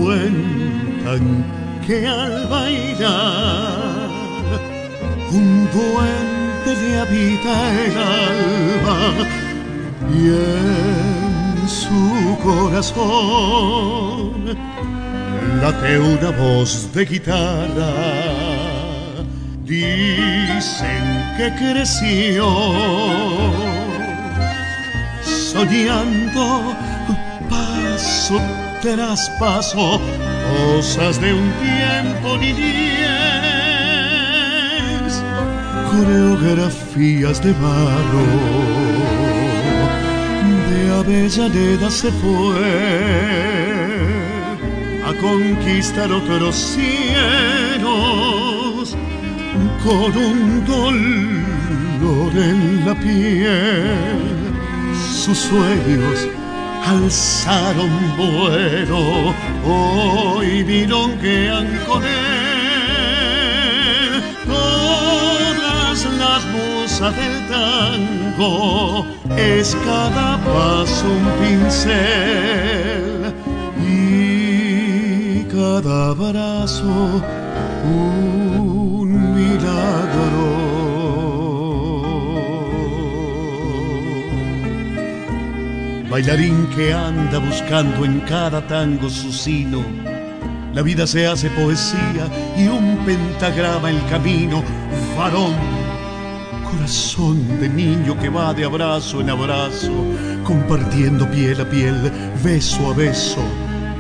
Cuentan 0.02 1.46
que 1.86 2.08
al 2.08 2.48
bailar 2.48 4.10
un 5.32 5.70
duende 5.72 6.72
le 6.82 6.92
habita 7.02 7.54
el 7.86 7.96
alma 8.18 9.00
y 10.12 10.22
en 10.28 11.70
su 11.70 12.02
corazón 12.44 13.62
late 15.62 16.00
una 16.00 16.32
voz 16.32 16.92
de 16.96 17.06
guitarra. 17.06 17.94
Dicen 19.66 21.06
que 21.38 21.48
creció 21.60 22.48
soñando 25.22 26.76
paso 27.48 28.40
tras 28.82 29.30
paso, 29.40 30.02
cosas 30.76 31.22
de 31.22 31.34
un 31.34 31.52
tiempo 31.62 32.38
ni 32.38 32.52
diez, 32.54 32.72
coreografías 35.92 37.42
de 37.44 37.54
barro, 37.54 38.26
de 40.70 40.92
Avellaneda 41.00 41.90
se 41.92 42.12
fue 42.12 42.58
a 45.06 45.14
conquistar 45.22 46.12
otros 46.12 46.56
cielos 46.56 47.88
con 49.84 50.18
un 50.18 50.66
dolor 50.66 52.32
en 52.36 52.86
la 52.86 52.96
piel, 52.96 53.96
sus 55.24 55.38
sueños 55.38 56.28
alzaron 56.86 57.92
vuelo, 58.18 59.34
hoy 59.66 60.64
milonguean 60.64 61.68
con 61.88 62.04
él 62.04 62.12
todas 64.46 66.06
las 66.18 66.46
musas 66.46 67.16
del 67.16 67.48
tango, 67.48 69.06
es 69.38 69.76
cada 69.86 70.38
paso 70.44 71.06
un 71.08 71.26
pincel 71.40 73.34
y 73.88 75.44
cada 75.46 76.10
abrazo 76.10 77.22
un 77.84 79.36
milagro. 79.36 80.11
Bailarín 86.12 86.68
que 86.76 86.94
anda 86.94 87.40
buscando 87.40 88.04
en 88.04 88.20
cada 88.22 88.68
tango 88.68 89.10
su 89.10 89.32
sino. 89.32 89.82
La 90.74 90.82
vida 90.82 91.08
se 91.08 91.26
hace 91.26 91.50
poesía 91.52 92.28
y 92.58 92.68
un 92.68 92.98
pentagrama 93.06 93.90
el 93.90 94.06
camino, 94.10 94.62
varón, 95.18 95.56
corazón 96.70 97.38
de 97.62 97.70
niño 97.70 98.20
que 98.20 98.28
va 98.28 98.54
de 98.54 98.66
abrazo 98.66 99.22
en 99.22 99.30
abrazo, 99.30 99.94
compartiendo 100.44 101.32
piel 101.32 101.62
a 101.62 101.70
piel, 101.70 102.12
beso 102.44 102.92
a 102.92 102.94
beso, 102.94 103.42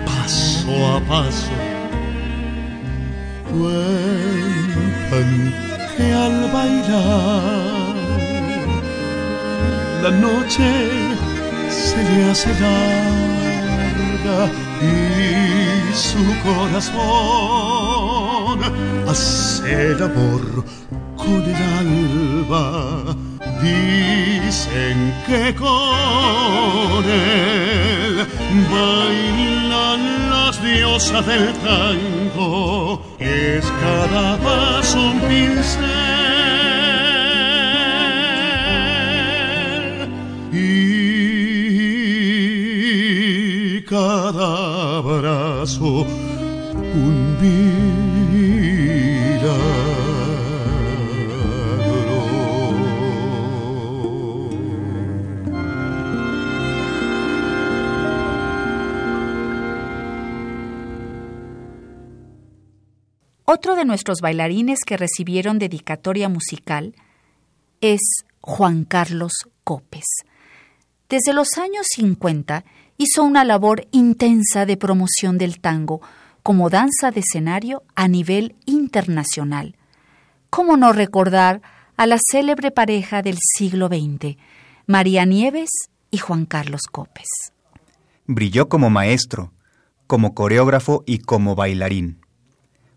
paso 0.06 0.96
a 0.96 1.00
paso. 1.08 1.48
Cuentan 3.52 5.30
que 5.96 6.14
al 6.14 6.52
bailar 6.52 7.96
la 10.04 10.12
noche 10.12 11.11
se 11.72 12.04
le 12.04 12.32
hace 12.32 12.50
larga 12.60 14.40
y 14.82 15.94
su 15.94 16.24
corazón 16.44 17.72
hacer 19.08 20.04
amor 20.04 20.66
con 21.16 21.44
el 21.44 21.56
alba. 21.80 23.16
Dicen 23.62 24.98
que 25.28 25.54
con 25.56 27.04
él 27.06 28.28
bailan 28.72 30.02
las 30.30 30.62
diosas 30.64 31.26
del 31.26 31.54
tango, 31.54 33.02
es 33.20 33.66
cada 33.82 34.38
paso 34.38 35.00
un 35.00 35.20
pincel. 35.22 36.01
Un 45.82 47.32
Otro 63.54 63.76
de 63.76 63.84
nuestros 63.84 64.22
bailarines 64.22 64.80
que 64.86 64.96
recibieron 64.96 65.60
dedicatoria 65.60 66.30
musical 66.30 66.96
es 67.82 68.00
Juan 68.40 68.86
Carlos 68.86 69.34
Copes. 69.66 70.06
Desde 71.10 71.34
los 71.34 71.58
años 71.58 71.86
50 71.96 72.64
hizo 73.02 73.24
una 73.24 73.44
labor 73.44 73.88
intensa 73.90 74.68
de 74.68 74.78
promoción 74.78 75.40
del 75.40 75.60
tango 75.60 76.02
como 76.44 76.70
danza 76.70 77.10
de 77.10 77.22
escenario 77.22 77.82
a 77.96 78.08
nivel 78.08 78.56
internacional. 78.68 79.76
¿Cómo 80.52 80.78
no 80.78 80.94
recordar 80.94 81.64
a 81.98 82.06
la 82.06 82.18
célebre 82.32 82.70
pareja 82.70 83.24
del 83.24 83.40
siglo 83.58 83.88
XX, 83.88 84.38
María 84.86 85.26
Nieves 85.26 85.72
y 86.12 86.20
Juan 86.20 86.46
Carlos 86.46 86.82
Copes? 86.92 87.28
Brilló 88.28 88.70
como 88.70 88.92
maestro, 88.92 89.52
como 90.06 90.36
coreógrafo 90.36 91.04
y 91.08 91.20
como 91.20 91.56
bailarín. 91.56 92.20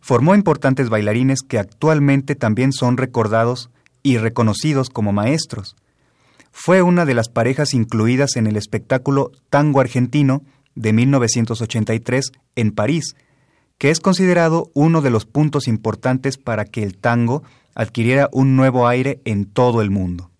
Formó 0.00 0.34
importantes 0.34 0.90
bailarines 0.90 1.40
que 1.40 1.58
actualmente 1.58 2.34
también 2.34 2.72
son 2.72 2.98
recordados 2.98 3.70
y 4.02 4.18
reconocidos 4.18 4.90
como 4.90 5.14
maestros. 5.14 5.76
Fue 6.56 6.82
una 6.82 7.04
de 7.04 7.14
las 7.14 7.28
parejas 7.28 7.74
incluidas 7.74 8.36
en 8.36 8.46
el 8.46 8.56
espectáculo 8.56 9.32
Tango 9.50 9.80
Argentino 9.80 10.44
de 10.76 10.92
1983 10.92 12.30
en 12.54 12.70
París, 12.70 13.16
que 13.76 13.90
es 13.90 13.98
considerado 13.98 14.70
uno 14.72 15.02
de 15.02 15.10
los 15.10 15.26
puntos 15.26 15.66
importantes 15.66 16.38
para 16.38 16.64
que 16.64 16.84
el 16.84 16.96
tango 16.96 17.42
adquiriera 17.74 18.30
un 18.32 18.54
nuevo 18.54 18.86
aire 18.86 19.20
en 19.24 19.46
todo 19.46 19.82
el 19.82 19.90
mundo. 19.90 20.30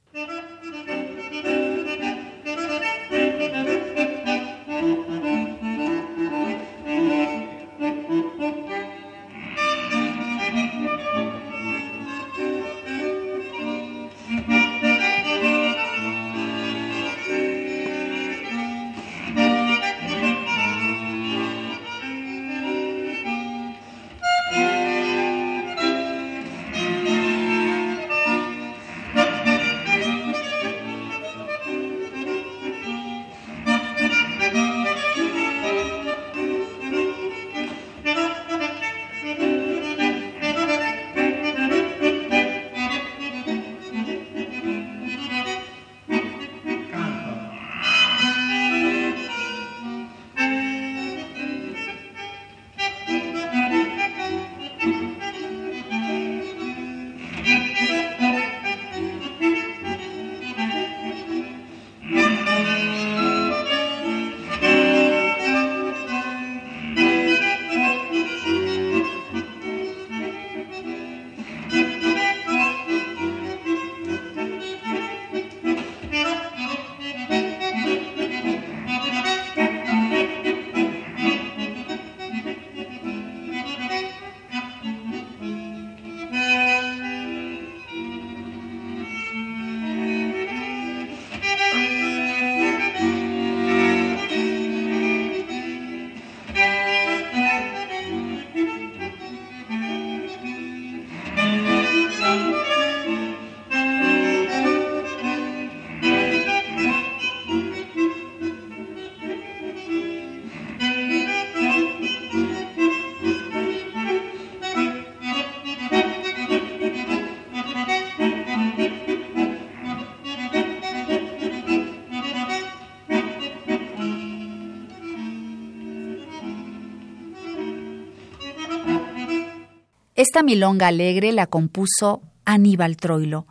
Esta 130.34 130.42
milonga 130.42 130.88
alegre 130.88 131.30
la 131.30 131.46
compuso 131.46 132.20
Aníbal 132.44 132.96
Troilo 132.96 133.46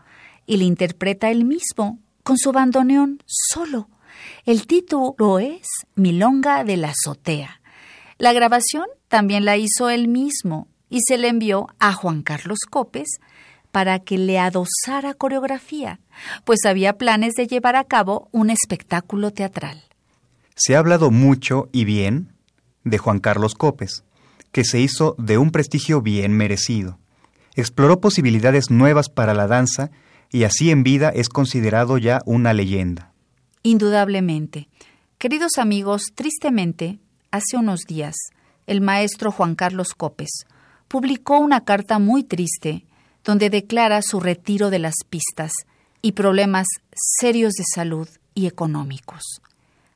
y 0.46 0.58
la 0.58 0.66
interpreta 0.66 1.32
él 1.32 1.46
mismo 1.46 2.00
con 2.24 2.38
su 2.38 2.52
bandoneón 2.52 3.24
solo. 3.26 3.88
El 4.44 4.68
título 4.68 5.40
es 5.40 5.66
Milonga 5.96 6.66
de 6.66 6.76
la 6.76 6.90
azotea. 6.90 7.62
La 8.18 8.34
grabación 8.34 8.84
también 9.08 9.46
la 9.46 9.56
hizo 9.56 9.90
él 9.90 10.10
mismo 10.10 10.68
y 10.90 11.00
se 11.08 11.18
le 11.18 11.30
envió 11.30 11.68
a 11.80 11.94
Juan 11.94 12.22
Carlos 12.22 12.60
Copes 12.70 13.22
para 13.72 14.00
que 14.00 14.18
le 14.18 14.38
adosara 14.38 15.14
coreografía, 15.14 16.02
pues 16.44 16.66
había 16.66 16.98
planes 16.98 17.36
de 17.36 17.48
llevar 17.48 17.78
a 17.78 17.86
cabo 17.86 18.28
un 18.34 18.50
espectáculo 18.50 19.32
teatral. 19.32 19.82
Se 20.54 20.76
ha 20.76 20.80
hablado 20.80 21.12
mucho 21.12 21.70
y 21.72 21.86
bien 21.86 22.34
de 22.84 22.98
Juan 22.98 23.22
Carlos 23.22 23.56
Copes 23.56 24.04
que 24.54 24.64
se 24.64 24.80
hizo 24.80 25.16
de 25.18 25.38
un 25.38 25.52
prestigio 25.52 26.02
bien 26.02 26.32
merecido. 26.32 27.00
Exploró 27.56 28.00
posibilidades 28.00 28.70
nuevas 28.70 29.10
para 29.10 29.34
la 29.34 29.48
danza 29.48 29.92
y 30.32 30.46
así 30.46 30.72
en 30.72 30.84
vida 30.84 31.10
es 31.10 31.28
considerado 31.28 31.98
ya 31.98 32.22
una 32.26 32.54
leyenda. 32.54 33.12
Indudablemente. 33.64 34.70
Queridos 35.18 35.58
amigos, 35.58 36.04
tristemente, 36.16 37.00
hace 37.32 37.58
unos 37.58 37.82
días, 37.82 38.16
el 38.68 38.80
maestro 38.80 39.32
Juan 39.32 39.56
Carlos 39.56 39.94
Copes 39.96 40.46
publicó 40.88 41.40
una 41.40 41.66
carta 41.66 41.98
muy 42.00 42.24
triste 42.24 42.86
donde 43.24 43.50
declara 43.50 44.02
su 44.02 44.20
retiro 44.20 44.70
de 44.70 44.80
las 44.80 44.96
pistas 45.10 45.52
y 46.02 46.12
problemas 46.12 46.68
serios 47.20 47.54
de 47.54 47.64
salud 47.74 48.08
y 48.36 48.46
económicos. 48.48 49.24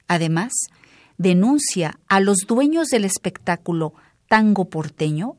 Además, 0.08 0.54
denuncia 1.18 2.00
a 2.08 2.20
los 2.22 2.38
dueños 2.48 2.88
del 2.88 3.06
espectáculo 3.06 3.94
tango 4.28 4.70
porteño, 4.70 5.36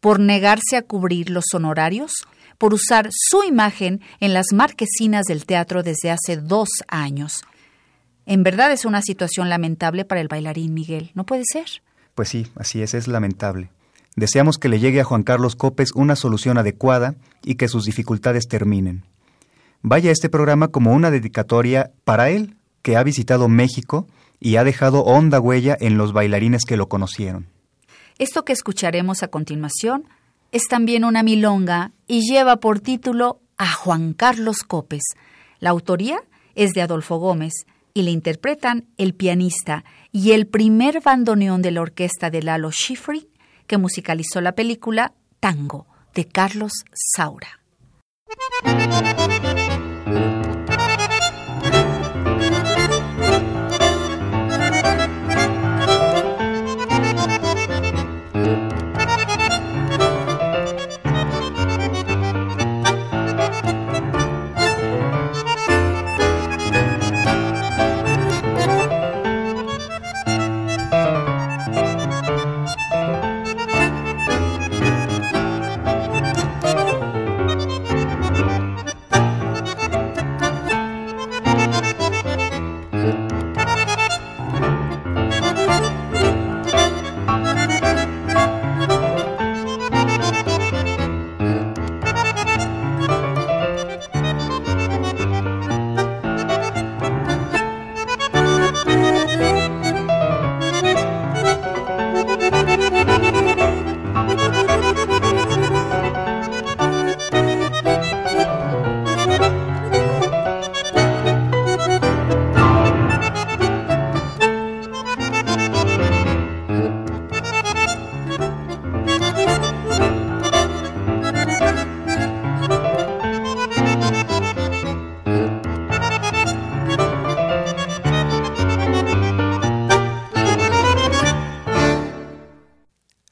por 0.00 0.20
negarse 0.20 0.76
a 0.76 0.82
cubrir 0.82 1.30
los 1.30 1.44
honorarios, 1.54 2.12
por 2.58 2.74
usar 2.74 3.08
su 3.10 3.42
imagen 3.42 4.00
en 4.20 4.34
las 4.34 4.46
marquesinas 4.52 5.24
del 5.24 5.46
teatro 5.46 5.82
desde 5.82 6.10
hace 6.10 6.36
dos 6.36 6.68
años. 6.88 7.42
En 8.26 8.42
verdad 8.42 8.72
es 8.72 8.84
una 8.84 9.02
situación 9.02 9.48
lamentable 9.48 10.04
para 10.04 10.20
el 10.20 10.28
bailarín 10.28 10.74
Miguel, 10.74 11.10
¿no 11.14 11.24
puede 11.24 11.42
ser? 11.50 11.66
Pues 12.14 12.28
sí, 12.28 12.46
así 12.56 12.82
es, 12.82 12.94
es 12.94 13.08
lamentable. 13.08 13.70
Deseamos 14.16 14.58
que 14.58 14.68
le 14.68 14.78
llegue 14.78 15.00
a 15.00 15.04
Juan 15.04 15.24
Carlos 15.24 15.56
Copes 15.56 15.92
una 15.94 16.16
solución 16.16 16.56
adecuada 16.56 17.16
y 17.42 17.56
que 17.56 17.68
sus 17.68 17.84
dificultades 17.84 18.46
terminen. 18.46 19.04
Vaya 19.82 20.10
este 20.10 20.28
programa 20.28 20.68
como 20.68 20.92
una 20.92 21.10
dedicatoria 21.10 21.90
para 22.04 22.30
él, 22.30 22.56
que 22.82 22.96
ha 22.96 23.02
visitado 23.02 23.48
México 23.48 24.06
y 24.38 24.56
ha 24.56 24.64
dejado 24.64 25.04
honda 25.04 25.40
huella 25.40 25.76
en 25.80 25.98
los 25.98 26.12
bailarines 26.12 26.64
que 26.64 26.76
lo 26.76 26.88
conocieron. 26.88 27.48
Esto 28.18 28.44
que 28.44 28.52
escucharemos 28.52 29.22
a 29.22 29.28
continuación 29.28 30.04
es 30.52 30.68
también 30.68 31.04
una 31.04 31.22
milonga 31.22 31.90
y 32.06 32.20
lleva 32.30 32.56
por 32.56 32.80
título 32.80 33.40
a 33.56 33.72
Juan 33.72 34.12
Carlos 34.14 34.62
Copes. 34.62 35.02
La 35.58 35.70
autoría 35.70 36.20
es 36.54 36.74
de 36.74 36.82
Adolfo 36.82 37.16
Gómez 37.16 37.52
y 37.92 38.02
le 38.02 38.12
interpretan 38.12 38.86
el 38.98 39.14
pianista 39.14 39.84
y 40.12 40.32
el 40.32 40.46
primer 40.46 41.00
bandoneón 41.00 41.62
de 41.62 41.72
la 41.72 41.80
orquesta 41.80 42.30
de 42.30 42.42
Lalo 42.42 42.70
Schifrin 42.70 43.26
que 43.66 43.78
musicalizó 43.78 44.40
la 44.40 44.54
película 44.54 45.12
Tango 45.40 45.86
de 46.14 46.26
Carlos 46.26 46.84
Saura. 46.92 47.60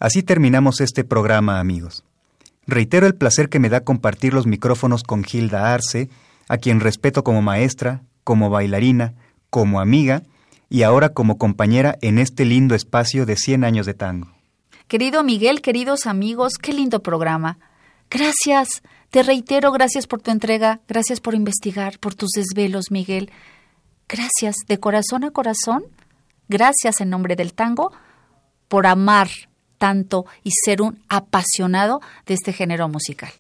Así 0.03 0.25
terminamos 0.25 0.81
este 0.81 1.05
programa, 1.05 1.61
amigos. 1.61 2.03
Reitero 2.67 3.07
el 3.07 3.15
placer 3.15 3.49
que 3.49 3.61
me 3.61 3.69
da 3.69 3.85
compartir 3.85 4.35
los 4.35 4.49
micrófonos 4.49 5.05
con 5.05 5.23
Gilda 5.23 5.73
Arce, 5.73 6.11
a 6.49 6.59
quien 6.59 6.81
respeto 6.81 7.23
como 7.23 7.41
maestra, 7.41 8.03
como 8.25 8.51
bailarina, 8.51 9.15
como 9.49 9.79
amiga 9.79 10.25
y 10.69 10.83
ahora 10.83 11.11
como 11.11 11.39
compañera 11.39 11.99
en 12.03 12.19
este 12.19 12.45
lindo 12.45 12.75
espacio 12.75 13.27
de 13.27 13.37
100 13.37 13.63
años 13.63 13.87
de 13.87 13.95
tango. 13.95 14.33
Querido 14.89 15.23
Miguel, 15.23 15.63
queridos 15.63 16.09
amigos, 16.09 16.55
qué 16.61 16.73
lindo 16.73 17.01
programa. 17.01 17.61
Gracias, 18.11 18.83
te 19.11 19.23
reitero, 19.23 19.71
gracias 19.71 20.09
por 20.09 20.21
tu 20.21 20.33
entrega, 20.33 20.81
gracias 20.89 21.21
por 21.21 21.37
investigar, 21.37 22.01
por 22.01 22.17
tus 22.17 22.31
desvelos, 22.31 22.91
Miguel. 22.91 23.31
Gracias, 24.09 24.57
de 24.67 24.81
corazón 24.81 25.23
a 25.23 25.31
corazón, 25.31 25.85
gracias 26.49 27.01
en 27.01 27.09
nombre 27.09 27.37
del 27.37 27.55
tango, 27.55 27.93
por 28.67 28.89
amar 28.89 29.29
tanto 29.83 30.27
y 30.45 30.53
ser 30.65 30.81
un 30.81 31.01
apasionado 31.09 32.01
de 32.25 32.35
este 32.35 32.53
género 32.53 32.89
musical. 32.89 33.33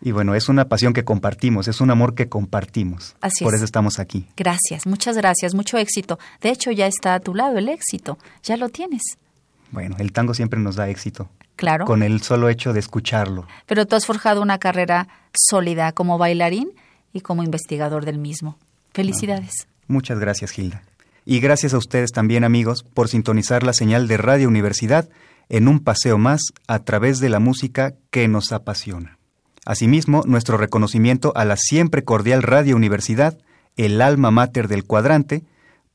Y 0.00 0.12
bueno, 0.12 0.34
es 0.34 0.48
una 0.48 0.64
pasión 0.64 0.94
que 0.94 1.04
compartimos, 1.04 1.68
es 1.68 1.82
un 1.82 1.90
amor 1.90 2.14
que 2.14 2.26
compartimos. 2.26 3.16
Así 3.20 3.44
Por 3.44 3.52
es. 3.52 3.58
eso 3.58 3.66
estamos 3.66 3.98
aquí. 3.98 4.26
Gracias, 4.34 4.86
muchas 4.86 5.14
gracias, 5.18 5.54
mucho 5.54 5.76
éxito. 5.76 6.18
De 6.40 6.48
hecho, 6.48 6.70
ya 6.70 6.86
está 6.86 7.12
a 7.12 7.20
tu 7.20 7.34
lado 7.34 7.58
el 7.58 7.68
éxito, 7.68 8.16
ya 8.42 8.56
lo 8.56 8.70
tienes. 8.70 9.02
Bueno, 9.72 9.96
el 9.98 10.12
tango 10.12 10.32
siempre 10.32 10.58
nos 10.58 10.76
da 10.76 10.88
éxito. 10.88 11.28
Claro. 11.56 11.84
Con 11.84 12.02
el 12.02 12.22
solo 12.22 12.48
hecho 12.48 12.72
de 12.72 12.80
escucharlo. 12.80 13.46
Pero 13.66 13.84
tú 13.84 13.94
has 13.94 14.06
forjado 14.06 14.40
una 14.40 14.56
carrera 14.56 15.06
sólida 15.34 15.92
como 15.92 16.16
bailarín 16.16 16.70
y 17.12 17.20
como 17.20 17.42
investigador 17.42 18.06
del 18.06 18.16
mismo. 18.16 18.56
Felicidades. 18.94 19.66
Muchas 19.86 20.18
gracias, 20.18 20.52
Gilda. 20.52 20.82
Y 21.26 21.40
gracias 21.40 21.74
a 21.74 21.78
ustedes 21.78 22.10
también, 22.10 22.42
amigos, 22.42 22.84
por 22.84 23.08
sintonizar 23.08 23.64
la 23.64 23.74
señal 23.74 24.08
de 24.08 24.16
Radio 24.16 24.48
Universidad 24.48 25.10
en 25.50 25.68
un 25.68 25.80
paseo 25.80 26.16
más 26.16 26.40
a 26.66 26.78
través 26.78 27.20
de 27.20 27.28
la 27.28 27.40
música 27.40 27.94
que 28.10 28.26
nos 28.28 28.52
apasiona. 28.52 29.18
Asimismo, 29.66 30.22
nuestro 30.24 30.56
reconocimiento 30.56 31.32
a 31.36 31.44
la 31.44 31.56
siempre 31.56 32.02
cordial 32.02 32.42
Radio 32.42 32.76
Universidad, 32.76 33.36
el 33.76 34.00
alma 34.00 34.30
mater 34.30 34.68
del 34.68 34.84
cuadrante, 34.84 35.44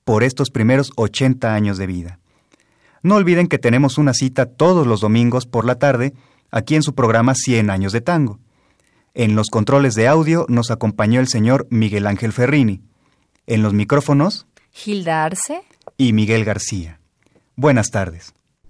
por 0.03 0.23
estos 0.23 0.51
primeros 0.51 0.91
80 0.97 1.53
años 1.53 1.77
de 1.77 1.87
vida. 1.87 2.19
No 3.01 3.15
olviden 3.15 3.47
que 3.47 3.57
tenemos 3.57 3.97
una 3.97 4.13
cita 4.13 4.45
todos 4.45 4.85
los 4.85 5.01
domingos 5.01 5.45
por 5.47 5.65
la 5.65 5.79
tarde, 5.79 6.13
aquí 6.51 6.75
en 6.75 6.83
su 6.83 6.93
programa 6.93 7.33
100 7.33 7.69
años 7.69 7.91
de 7.91 8.01
tango. 8.01 8.39
En 9.13 9.35
los 9.35 9.47
controles 9.49 9.95
de 9.95 10.07
audio 10.07 10.45
nos 10.49 10.69
acompañó 10.69 11.21
el 11.21 11.27
señor 11.27 11.65
Miguel 11.69 12.07
Ángel 12.07 12.33
Ferrini. 12.33 12.81
En 13.47 13.63
los 13.63 13.73
micrófonos, 13.73 14.47
Gilda 14.71 15.23
Arce. 15.23 15.61
y 15.97 16.11
Miguel 16.11 16.43
García. 16.43 16.99
Buenas 17.55 17.89
tardes. 17.89 18.33